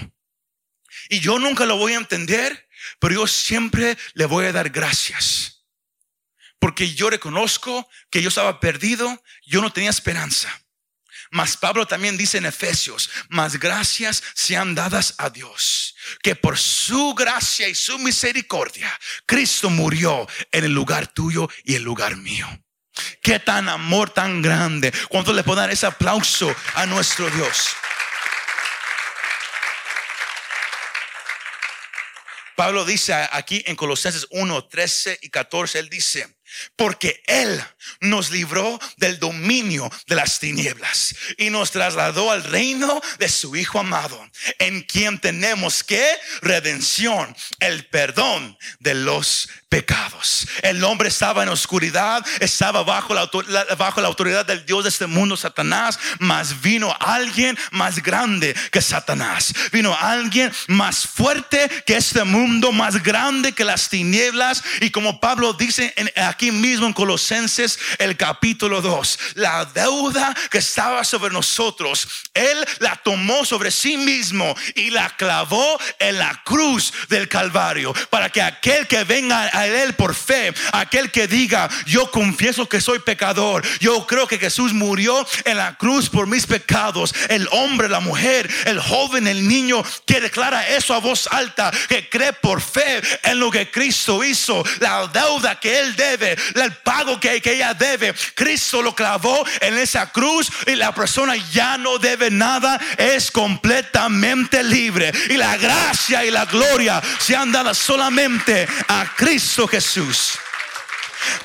Y 1.10 1.20
yo 1.20 1.40
nunca 1.40 1.66
lo 1.66 1.78
voy 1.78 1.94
a 1.94 1.98
entender, 1.98 2.68
pero 3.00 3.14
yo 3.14 3.28
siempre 3.28 3.98
le 4.14 4.26
voy 4.26 4.46
a 4.46 4.52
dar 4.52 4.70
gracias. 4.70 5.66
Porque 6.60 6.94
yo 6.94 7.10
reconozco 7.10 7.88
que 8.10 8.22
yo 8.22 8.30
estaba 8.30 8.60
perdido, 8.60 9.24
yo 9.46 9.62
no 9.62 9.72
tenía 9.72 9.90
esperanza. 9.90 10.67
Mas 11.32 11.58
Pablo 11.58 11.86
también 11.86 12.18
dice 12.18 12.38
en 12.38 12.46
Efesios, 12.46 13.10
más 13.30 13.60
gracias 13.60 14.24
sean 14.34 14.76
dadas 14.76 15.16
a 15.18 15.30
Dios, 15.30 15.96
que 16.22 16.36
por 16.36 16.58
su 16.58 17.14
gracia 17.14 17.68
y 17.68 17.76
su 17.76 18.00
misericordia, 18.00 18.92
Cristo 19.26 19.70
murió 19.70 20.28
en 20.52 20.64
el 20.64 20.74
lugar 20.74 21.08
tuyo 21.08 21.50
y 21.64 21.76
el 21.76 21.84
lugar 21.84 22.16
mío. 22.16 22.48
Qué 23.22 23.40
tan 23.40 23.70
amor 23.70 24.10
tan 24.10 24.42
grande. 24.42 24.92
¿Cuánto 25.10 25.34
le 25.34 25.44
puedo 25.44 25.60
dar 25.60 25.70
ese 25.70 25.86
aplauso 25.86 26.54
a 26.76 26.86
nuestro 26.86 27.30
Dios? 27.30 27.76
Pablo 32.56 32.86
dice 32.86 33.14
aquí 33.14 33.64
en 33.68 33.76
Colosenses 33.76 34.26
1, 34.32 34.66
13 34.66 35.20
y 35.22 35.30
14, 35.30 35.78
él 35.78 35.90
dice, 35.90 36.37
porque 36.76 37.24
Él 37.28 37.64
nos 38.02 38.32
libró 38.32 38.80
del 38.98 39.20
dominio 39.20 39.90
de 40.08 40.16
las 40.16 40.40
tinieblas 40.40 41.16
y 41.38 41.50
nos 41.50 41.72
trasladó 41.72 42.32
al 42.32 42.44
reino 42.44 43.02
de 43.20 43.30
su 43.30 43.56
Hijo 43.56 43.80
amado, 43.80 44.20
en 44.60 44.82
quien 44.84 45.20
tenemos 45.20 45.84
que 45.84 46.06
redención, 46.42 47.36
el 47.60 47.86
perdón 47.88 48.58
de 48.80 48.94
los 48.94 49.50
pecados. 49.70 50.48
El 50.62 50.84
hombre 50.84 51.10
estaba 51.10 51.44
en 51.44 51.50
oscuridad, 51.50 52.26
estaba 52.40 52.84
bajo 52.84 53.14
la, 53.14 53.30
bajo 53.78 54.02
la 54.02 54.08
autoridad 54.08 54.46
del 54.46 54.66
Dios 54.66 54.84
de 54.84 54.90
este 54.90 55.08
mundo, 55.08 55.36
Satanás, 55.36 56.00
mas 56.20 56.62
vino 56.62 56.96
alguien 57.00 57.58
más 57.72 58.02
grande 58.02 58.56
que 58.72 58.82
Satanás. 58.82 59.54
Vino 59.72 59.96
alguien 60.00 60.52
más 60.68 61.06
fuerte 61.08 61.70
que 61.86 61.98
este 61.98 62.24
mundo, 62.24 62.72
más 62.72 63.04
grande 63.04 63.54
que 63.54 63.64
las 63.64 63.90
tinieblas. 63.90 64.64
Y 64.82 64.92
como 64.92 65.20
Pablo 65.20 65.54
dice 65.54 65.94
aquí 66.16 66.47
mismo 66.52 66.88
en 66.88 66.94
Colosenses, 66.94 67.80
el 67.98 68.18
capítulo 68.18 68.82
2, 68.82 69.20
la 69.36 69.66
deuda 69.66 70.36
que 70.50 70.60
estaba 70.60 71.04
sobre 71.04 71.34
nosotros, 71.34 72.08
Él 72.34 72.66
la 72.80 72.96
tomó 72.96 73.46
sobre 73.46 73.72
sí 73.72 73.98
mismo 73.98 74.56
y 74.76 74.90
la 74.90 75.10
clavó 75.16 75.80
en 76.00 76.18
la 76.18 76.42
cruz 76.44 76.94
del 77.10 77.28
Calvario, 77.28 77.94
para 78.10 78.30
que 78.30 78.42
aquel 78.42 78.88
que 78.88 79.04
venga 79.04 79.50
a 79.54 79.68
Él 79.68 79.94
por 79.94 80.16
fe, 80.16 80.54
aquel 80.74 81.12
que 81.12 81.28
diga, 81.28 81.70
yo 81.86 82.12
confieso 82.12 82.68
que 82.68 82.82
soy 82.82 83.00
pecador, 83.00 83.66
yo 83.80 84.06
creo 84.08 84.28
que 84.28 84.40
Jesús 84.40 84.74
murió 84.74 85.26
en 85.46 85.58
la 85.58 85.78
cruz 85.78 86.10
por 86.10 86.28
mis 86.28 86.46
pecados, 86.46 87.14
el 87.30 87.48
hombre, 87.52 87.90
la 87.90 88.00
mujer, 88.00 88.50
el 88.66 88.80
joven, 88.80 89.28
el 89.28 89.48
niño 89.48 89.84
que 90.06 90.22
declara 90.22 90.68
eso 90.70 90.94
a 90.94 91.00
voz 91.00 91.28
alta, 91.32 91.72
que 91.88 92.10
cree 92.10 92.34
por 92.34 92.62
fe 92.62 93.02
en 93.24 93.40
lo 93.40 93.52
que 93.52 93.70
Cristo 93.72 94.24
hizo, 94.24 94.64
la 94.80 95.08
deuda 95.08 95.60
que 95.60 95.80
Él 95.80 95.96
debe, 95.96 96.37
el 96.56 96.74
pago 96.78 97.20
que, 97.20 97.42
que 97.42 97.54
ella 97.54 97.74
debe, 97.74 98.14
Cristo 98.36 98.82
lo 98.82 98.96
clavó 98.96 99.46
en 99.62 99.78
esa 99.78 100.12
cruz 100.12 100.52
y 100.66 100.76
la 100.76 100.94
persona 100.94 101.36
ya 101.52 101.78
no 101.78 101.98
debe 101.98 102.30
nada, 102.30 102.80
es 102.98 103.32
completamente 103.32 104.64
libre. 104.64 105.12
Y 105.30 105.38
la 105.38 105.58
gracia 105.58 106.26
y 106.26 106.32
la 106.32 106.46
gloria 106.46 107.02
se 107.20 107.36
han 107.36 107.52
dado 107.52 107.74
solamente 107.74 108.68
a 108.88 109.06
Cristo 109.16 109.68
Jesús. 109.68 110.38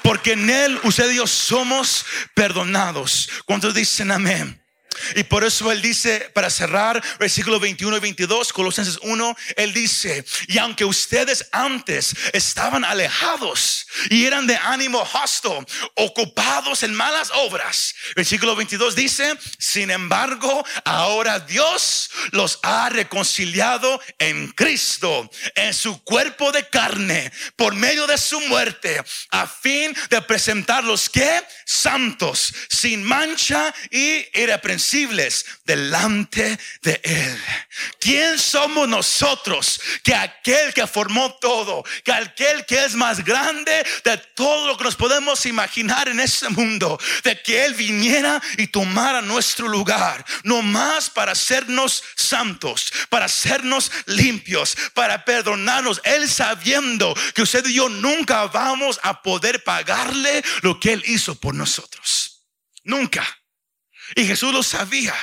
Porque 0.03 0.33
en 0.33 0.49
Él, 0.51 0.79
usted 0.85 1.11
y 1.11 1.17
yo 1.17 1.27
somos 1.27 2.05
perdonados. 2.35 3.29
¿Cuántos 3.45 3.75
dicen 3.75 4.11
amén? 4.11 4.62
Y 5.17 5.25
por 5.25 5.45
eso 5.45 5.71
él 5.73 5.83
dice, 5.83 6.31
para 6.35 6.51
cerrar, 6.51 7.03
versículo 7.19 7.59
21 7.61 7.97
y 7.97 8.01
22, 8.01 8.53
Colosenses 8.53 8.99
1, 9.03 9.37
él 9.57 9.73
dice, 9.73 10.25
y 10.49 10.59
aunque 10.59 10.85
ustedes 10.85 11.49
antes 11.53 12.15
estaban 12.33 12.85
alejados 12.85 13.87
y 14.11 14.25
eran 14.27 14.47
de 14.47 14.57
ánimo 14.57 15.01
hostil, 15.01 15.33
ocupados 15.95 16.83
en 16.83 16.95
malas 16.95 17.31
obras, 17.35 17.95
versículo 18.15 18.55
22 18.55 18.95
dice, 18.95 19.35
sin 19.59 19.91
embargo, 19.91 20.65
ahora 20.85 21.41
Dios 21.41 22.11
los 22.33 22.59
ha 22.63 22.89
reconciliado 22.89 24.01
en 24.19 24.49
Cristo, 24.53 25.31
en 25.55 25.75
su 25.75 26.03
cuerpo 26.03 26.53
de 26.53 26.69
carne, 26.69 27.33
por 27.57 27.75
medio 27.75 28.07
de 28.07 28.19
su 28.19 28.41
muerte, 28.43 29.03
a 29.31 29.47
fin 29.47 29.95
de 30.11 30.23
presentarlos 30.23 31.09
que 31.09 31.43
santos, 31.65 32.55
sin 32.69 33.03
mancha 33.03 33.75
y 33.91 34.27
delante 35.65 36.59
de 36.83 37.01
Él. 37.03 37.39
¿Quién 38.01 38.39
somos 38.39 38.89
nosotros 38.89 39.81
que 40.03 40.15
aquel 40.15 40.75
que 40.75 40.87
formó 40.87 41.35
todo, 41.35 41.85
que 42.05 42.13
aquel 42.13 42.67
que 42.67 42.85
es 42.85 42.95
más 42.95 43.25
grande 43.25 43.85
de 44.05 44.17
todo 44.35 44.67
lo 44.67 44.77
que 44.77 44.85
nos 44.85 44.97
podemos 44.97 45.47
imaginar 45.47 46.09
en 46.09 46.21
este 46.21 46.49
mundo, 46.49 46.99
de 47.25 47.41
que 47.41 47.65
Él 47.65 47.75
viniera 47.75 48.41
y 48.59 48.67
tomara 48.67 49.23
nuestro 49.23 49.69
lugar, 49.69 50.25
no 50.45 50.63
más 50.63 51.11
para 51.11 51.33
hacernos 51.33 52.03
santos, 52.17 52.93
para 53.09 53.27
hacernos 53.27 53.91
limpios, 54.07 54.77
para 54.95 55.25
perdonarnos, 55.25 56.01
Él 56.05 56.29
sabiendo 56.29 57.15
que 57.35 57.43
usted 57.43 57.65
y 57.67 57.75
yo 57.75 57.89
nunca 57.89 58.47
vamos 58.47 59.01
a 59.03 59.23
poder 59.23 59.63
pagarle 59.63 60.43
lo 60.63 60.79
que 60.79 60.93
Él 60.93 61.03
hizo 61.07 61.35
por 61.35 61.55
nosotros. 61.55 62.43
Nunca. 62.85 63.42
Y 64.15 64.27
Jesús 64.27 64.53
lo 64.53 64.63
sabía, 64.63 65.15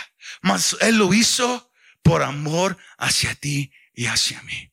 mas 0.42 0.78
Él 0.82 0.98
lo 0.98 1.14
hizo 1.14 1.72
por 2.02 2.24
amor 2.24 2.78
hacia 2.98 3.36
ti 3.36 3.72
y 3.94 4.08
hacia 4.08 4.42
mí. 4.44 4.72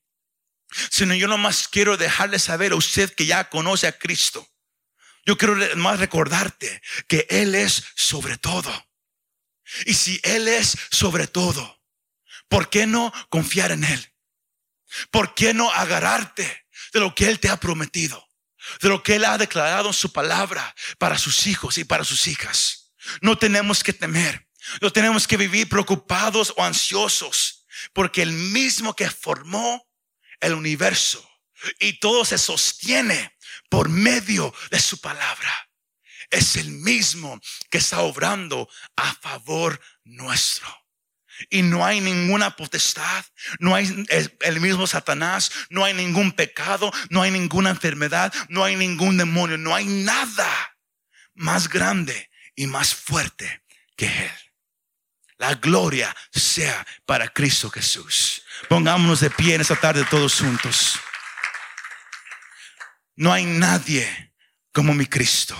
Sino 0.90 1.14
yo 1.14 1.28
nomás 1.28 1.68
quiero 1.68 1.96
dejarle 1.96 2.38
saber 2.38 2.72
a 2.72 2.76
usted 2.76 3.14
que 3.14 3.26
ya 3.26 3.48
conoce 3.48 3.86
a 3.86 3.98
Cristo. 3.98 4.46
Yo 5.24 5.36
quiero 5.36 5.56
más 5.76 5.98
recordarte 5.98 6.82
que 7.08 7.26
Él 7.28 7.54
es 7.54 7.84
sobre 7.96 8.38
todo. 8.38 8.72
Y 9.84 9.94
si 9.94 10.20
Él 10.22 10.46
es 10.48 10.76
sobre 10.90 11.26
todo, 11.26 11.82
¿por 12.48 12.70
qué 12.70 12.86
no 12.86 13.12
confiar 13.28 13.72
en 13.72 13.84
Él? 13.84 14.12
¿Por 15.10 15.34
qué 15.34 15.52
no 15.52 15.70
agarrarte 15.72 16.66
de 16.92 17.00
lo 17.00 17.14
que 17.14 17.28
Él 17.28 17.40
te 17.40 17.48
ha 17.48 17.58
prometido? 17.58 18.28
De 18.80 18.88
lo 18.88 19.02
que 19.02 19.16
Él 19.16 19.24
ha 19.24 19.38
declarado 19.38 19.88
en 19.88 19.94
su 19.94 20.12
palabra 20.12 20.74
para 20.98 21.18
sus 21.18 21.46
hijos 21.46 21.78
y 21.78 21.84
para 21.84 22.04
sus 22.04 22.26
hijas. 22.28 22.85
No 23.20 23.36
tenemos 23.36 23.82
que 23.82 23.92
temer. 23.92 24.48
No 24.80 24.90
tenemos 24.90 25.26
que 25.26 25.36
vivir 25.36 25.68
preocupados 25.68 26.52
o 26.56 26.64
ansiosos. 26.64 27.66
Porque 27.92 28.22
el 28.22 28.32
mismo 28.32 28.94
que 28.94 29.10
formó 29.10 29.86
el 30.40 30.54
universo 30.54 31.28
y 31.78 31.98
todo 31.98 32.24
se 32.24 32.38
sostiene 32.38 33.36
por 33.68 33.88
medio 33.88 34.54
de 34.70 34.80
su 34.80 35.00
palabra. 35.00 35.70
Es 36.30 36.56
el 36.56 36.70
mismo 36.70 37.40
que 37.70 37.78
está 37.78 38.00
obrando 38.00 38.68
a 38.96 39.14
favor 39.14 39.80
nuestro. 40.04 40.66
Y 41.50 41.62
no 41.62 41.84
hay 41.84 42.00
ninguna 42.00 42.56
potestad, 42.56 43.24
no 43.58 43.74
hay 43.74 44.06
el 44.40 44.60
mismo 44.60 44.86
Satanás, 44.86 45.50
no 45.68 45.84
hay 45.84 45.92
ningún 45.92 46.32
pecado, 46.32 46.90
no 47.10 47.22
hay 47.22 47.30
ninguna 47.30 47.70
enfermedad, 47.70 48.32
no 48.48 48.64
hay 48.64 48.74
ningún 48.74 49.18
demonio, 49.18 49.58
no 49.58 49.74
hay 49.74 49.84
nada 49.84 50.76
más 51.34 51.68
grande 51.68 52.30
y 52.56 52.66
más 52.66 52.94
fuerte 52.94 53.62
que 53.96 54.06
Él. 54.06 54.32
La 55.38 55.54
gloria 55.54 56.16
sea 56.32 56.86
para 57.04 57.28
Cristo 57.28 57.70
Jesús. 57.70 58.42
Pongámonos 58.68 59.20
de 59.20 59.30
pie 59.30 59.54
en 59.54 59.60
esta 59.60 59.76
tarde 59.76 60.04
todos 60.10 60.40
juntos. 60.40 60.98
No 63.14 63.32
hay 63.32 63.44
nadie 63.44 64.34
como 64.72 64.94
mi 64.94 65.06
Cristo. 65.06 65.56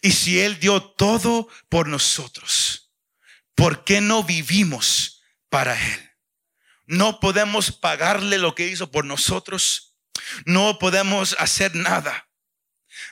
Y 0.00 0.12
si 0.12 0.40
Él 0.40 0.58
dio 0.58 0.82
todo 0.82 1.48
por 1.68 1.88
nosotros, 1.88 2.90
¿por 3.54 3.84
qué 3.84 4.00
no 4.00 4.24
vivimos 4.24 5.22
para 5.50 5.80
Él? 5.80 6.10
No 6.86 7.20
podemos 7.20 7.72
pagarle 7.72 8.38
lo 8.38 8.54
que 8.54 8.68
hizo 8.68 8.90
por 8.90 9.04
nosotros. 9.04 9.96
No 10.46 10.78
podemos 10.78 11.36
hacer 11.38 11.74
nada. 11.74 12.30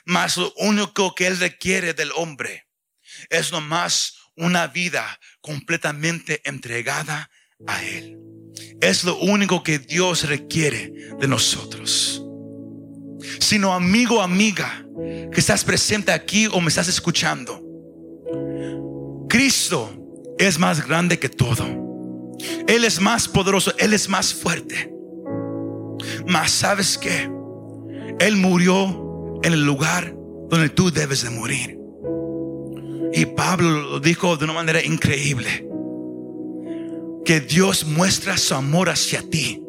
Mas 0.05 0.37
lo 0.37 0.51
único 0.57 1.13
que 1.13 1.27
Él 1.27 1.39
requiere 1.39 1.93
del 1.93 2.11
hombre 2.13 2.64
es 3.29 3.51
nomás 3.51 4.15
una 4.35 4.67
vida 4.67 5.19
completamente 5.41 6.41
entregada 6.45 7.29
a 7.67 7.83
Él. 7.83 8.17
Es 8.81 9.03
lo 9.03 9.17
único 9.17 9.63
que 9.63 9.79
Dios 9.79 10.27
requiere 10.27 10.93
de 11.19 11.27
nosotros. 11.27 12.21
Sino 13.39 13.73
amigo, 13.73 14.21
amiga, 14.21 14.85
que 15.31 15.39
estás 15.39 15.63
presente 15.63 16.11
aquí 16.11 16.47
o 16.47 16.61
me 16.61 16.69
estás 16.69 16.87
escuchando. 16.87 17.61
Cristo 19.29 19.91
es 20.37 20.59
más 20.59 20.85
grande 20.85 21.19
que 21.19 21.29
todo. 21.29 21.65
Él 22.67 22.83
es 22.83 22.99
más 22.99 23.27
poderoso, 23.27 23.73
Él 23.77 23.93
es 23.93 24.09
más 24.09 24.33
fuerte. 24.33 24.91
Mas 26.27 26.51
sabes 26.51 26.97
que 26.97 27.29
Él 28.19 28.35
murió 28.37 29.39
en 29.43 29.53
el 29.53 29.65
lugar 29.65 30.15
donde 30.49 30.69
tú 30.69 30.91
debes 30.91 31.23
de 31.23 31.29
morir. 31.29 31.84
Y 33.15 33.25
Pablo 33.27 33.69
lo 33.69 33.99
dijo 34.01 34.35
de 34.35 34.43
una 34.43 34.53
manera 34.53 34.83
increíble. 34.83 35.65
Que 37.23 37.39
Dios 37.39 37.85
muestra 37.85 38.37
su 38.37 38.53
amor 38.55 38.89
hacia 38.89 39.21
ti. 39.21 39.63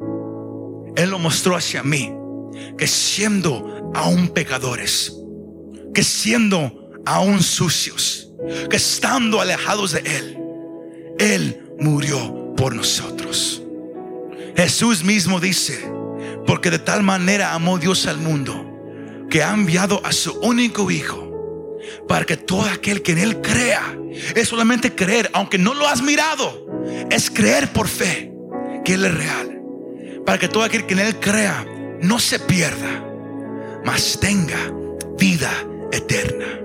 Él 0.97 1.11
lo 1.11 1.21
mostró 1.21 1.55
hacia 1.55 1.85
mí. 1.85 2.13
Que 2.77 2.89
siendo 2.89 3.93
aún 3.95 4.31
pecadores, 4.31 5.17
que 5.95 6.03
siendo 6.03 6.91
aún 7.07 7.41
sucios, 7.41 8.33
que 8.69 8.77
estando 8.77 9.41
alejados 9.41 9.93
de 9.93 10.01
Él, 10.01 10.39
Él 11.21 11.71
murió 11.79 12.53
por 12.57 12.75
nosotros. 12.75 13.63
Jesús 14.57 15.05
mismo 15.05 15.39
dice, 15.39 15.89
porque 16.49 16.73
de 16.73 16.81
tal 16.81 17.05
manera 17.05 17.55
amó 17.55 17.79
Dios 17.79 18.07
al 18.07 18.19
mundo, 18.19 18.67
que 19.31 19.45
ha 19.45 19.55
enviado 19.55 20.05
a 20.05 20.11
su 20.11 20.33
único 20.41 20.91
Hijo 20.91 21.26
para 22.09 22.25
que 22.25 22.37
todo 22.37 22.63
aquel 22.63 23.03
que 23.03 23.13
en 23.13 23.19
Él 23.19 23.41
crea, 23.41 23.97
es 24.35 24.49
solamente 24.49 24.95
creer, 24.95 25.31
aunque 25.33 25.59
no 25.59 25.75
lo 25.75 25.87
has 25.87 26.03
mirado, 26.03 26.67
es 27.11 27.31
creer 27.31 27.73
por 27.73 27.89
fe 27.89 28.33
que 28.85 28.95
Él 28.95 29.05
es 29.05 29.15
real. 29.15 29.63
Para 30.25 30.39
que 30.39 30.49
todo 30.49 30.63
aquel 30.63 30.87
que 30.87 30.95
en 30.95 31.01
Él 31.01 31.17
crea 31.17 31.67
no 32.03 32.19
se 32.19 32.39
pierda, 32.39 33.05
mas 33.85 34.19
tenga 34.21 34.73
vida 35.19 35.53
eterna. 35.93 36.61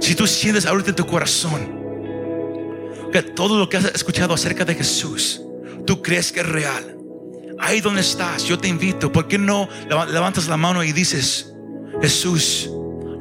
Si 0.00 0.14
tú 0.14 0.26
sientes 0.26 0.66
ahorita 0.66 0.90
en 0.90 0.96
tu 0.96 1.06
corazón 1.06 1.80
que 3.12 3.22
todo 3.22 3.58
lo 3.58 3.68
que 3.68 3.76
has 3.76 3.84
escuchado 3.86 4.34
acerca 4.34 4.64
de 4.64 4.74
Jesús, 4.74 5.42
tú 5.86 6.02
crees 6.02 6.32
que 6.32 6.40
es 6.40 6.48
real, 6.48 6.96
ahí 7.58 7.80
donde 7.80 8.00
estás, 8.00 8.44
yo 8.44 8.58
te 8.58 8.68
invito, 8.68 9.12
¿por 9.12 9.28
qué 9.28 9.38
no 9.38 9.68
levantas 10.08 10.48
la 10.48 10.56
mano 10.56 10.82
y 10.82 10.92
dices, 10.92 11.52
Jesús, 12.00 12.70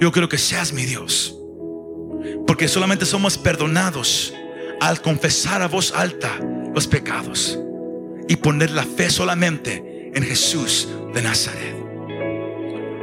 yo 0.01 0.11
quiero 0.11 0.27
que 0.27 0.39
seas 0.39 0.73
mi 0.73 0.83
Dios. 0.83 1.37
Porque 2.47 2.67
solamente 2.67 3.05
somos 3.05 3.37
perdonados 3.37 4.33
al 4.81 4.99
confesar 5.01 5.61
a 5.61 5.67
voz 5.67 5.93
alta 5.95 6.39
los 6.73 6.87
pecados 6.87 7.57
y 8.27 8.35
poner 8.35 8.71
la 8.71 8.83
fe 8.83 9.11
solamente 9.11 10.11
en 10.13 10.23
Jesús 10.23 10.89
de 11.13 11.21
Nazaret. 11.21 11.75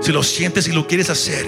Si 0.01 0.11
lo 0.11 0.25
sientes 0.25 0.67
y 0.67 0.73
lo 0.73 0.89
quieres 0.89 1.09
hacer, 1.09 1.47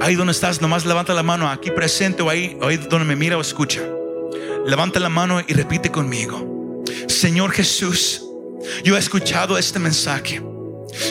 ahí 0.00 0.14
donde 0.14 0.32
estás, 0.32 0.62
nomás 0.62 0.86
levanta 0.86 1.12
la 1.12 1.22
mano 1.22 1.48
aquí 1.50 1.70
presente 1.70 2.22
o 2.22 2.30
ahí, 2.30 2.56
ahí 2.62 2.78
donde 2.78 3.04
me 3.04 3.16
mira 3.16 3.36
o 3.36 3.42
escucha. 3.42 3.82
Levanta 4.64 4.98
la 4.98 5.10
mano 5.10 5.42
y 5.46 5.52
repite 5.52 5.90
conmigo. 5.90 6.84
Señor 7.06 7.52
Jesús, 7.52 8.24
yo 8.82 8.96
he 8.96 8.98
escuchado 8.98 9.58
este 9.58 9.78
mensaje 9.78 10.42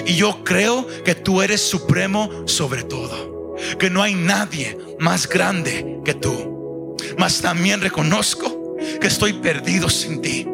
y 0.06 0.16
yo 0.16 0.44
creo 0.44 0.88
que 1.04 1.16
tú 1.16 1.42
eres 1.42 1.62
supremo 1.62 2.30
sobre 2.46 2.84
todo. 2.84 3.56
Que 3.80 3.90
no 3.90 4.02
hay 4.02 4.16
nadie 4.16 4.78
más 5.00 5.28
grande 5.28 6.00
que 6.06 6.14
tú. 6.14 6.96
Mas 7.18 7.42
también 7.42 7.82
reconozco 7.82 8.78
que 9.00 9.08
estoy 9.08 9.34
perdido 9.34 9.90
sin 9.90 10.22
ti. 10.22 10.48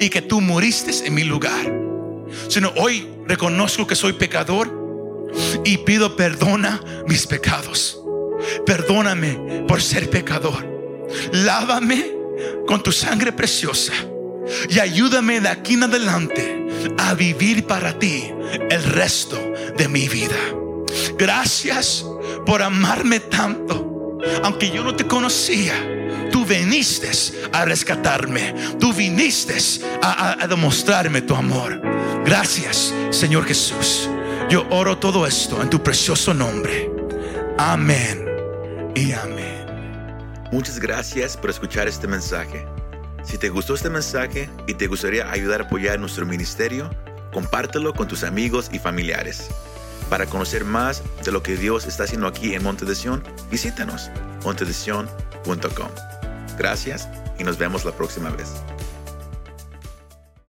Y 0.00 0.08
que 0.08 0.22
tú 0.22 0.40
moriste 0.40 1.06
en 1.06 1.14
mi 1.14 1.24
lugar. 1.24 1.72
Sino 2.48 2.72
hoy 2.76 3.08
reconozco 3.26 3.86
que 3.86 3.94
soy 3.94 4.14
pecador 4.14 4.86
y 5.64 5.78
pido 5.78 6.16
perdona 6.16 6.80
mis 7.08 7.26
pecados. 7.26 8.00
Perdóname 8.64 9.64
por 9.66 9.80
ser 9.80 10.10
pecador. 10.10 10.66
Lávame 11.32 12.12
con 12.66 12.82
tu 12.82 12.92
sangre 12.92 13.32
preciosa 13.32 13.92
y 14.68 14.78
ayúdame 14.78 15.40
de 15.40 15.48
aquí 15.48 15.74
en 15.74 15.84
adelante 15.84 16.66
a 16.98 17.14
vivir 17.14 17.66
para 17.66 17.98
ti 17.98 18.30
el 18.70 18.82
resto 18.84 19.38
de 19.76 19.88
mi 19.88 20.08
vida. 20.08 20.36
Gracias 21.18 22.04
por 22.44 22.62
amarme 22.62 23.20
tanto, 23.20 24.18
aunque 24.42 24.70
yo 24.70 24.84
no 24.84 24.94
te 24.94 25.06
conocía, 25.06 25.74
tú 26.30 26.44
viniste 26.44 27.10
a 27.52 27.64
rescatarme. 27.64 28.54
Tú 28.78 28.92
viniste 28.92 29.56
a, 30.02 30.46
demostrarme 30.46 31.22
tu 31.22 31.34
amor. 31.34 31.80
Gracias, 32.24 32.92
Señor 33.10 33.44
Jesús. 33.44 34.08
Yo 34.48 34.66
oro 34.70 34.98
todo 34.98 35.26
esto 35.26 35.60
en 35.62 35.70
tu 35.70 35.82
precioso 35.82 36.34
nombre. 36.34 36.90
Amén 37.58 38.24
y 38.94 39.12
amén. 39.12 39.66
Muchas 40.52 40.78
gracias 40.78 41.36
por 41.36 41.50
escuchar 41.50 41.88
este 41.88 42.06
mensaje. 42.06 42.75
Si 43.26 43.38
te 43.38 43.48
gustó 43.48 43.74
este 43.74 43.90
mensaje 43.90 44.48
y 44.66 44.74
te 44.74 44.86
gustaría 44.86 45.30
ayudar 45.30 45.60
a 45.60 45.64
apoyar 45.64 45.98
nuestro 45.98 46.24
ministerio, 46.24 46.90
compártelo 47.32 47.92
con 47.92 48.06
tus 48.06 48.22
amigos 48.22 48.70
y 48.72 48.78
familiares. 48.78 49.48
Para 50.08 50.26
conocer 50.26 50.64
más 50.64 51.02
de 51.24 51.32
lo 51.32 51.42
que 51.42 51.56
Dios 51.56 51.86
está 51.86 52.04
haciendo 52.04 52.28
aquí 52.28 52.54
en 52.54 52.62
Monte 52.62 52.84
de 52.84 52.94
visítanos 53.50 54.10
montedesion.com. 54.44 55.88
Gracias 56.56 57.08
y 57.38 57.44
nos 57.44 57.58
vemos 57.58 57.84
la 57.84 57.92
próxima 57.92 58.30
vez. 58.30 58.62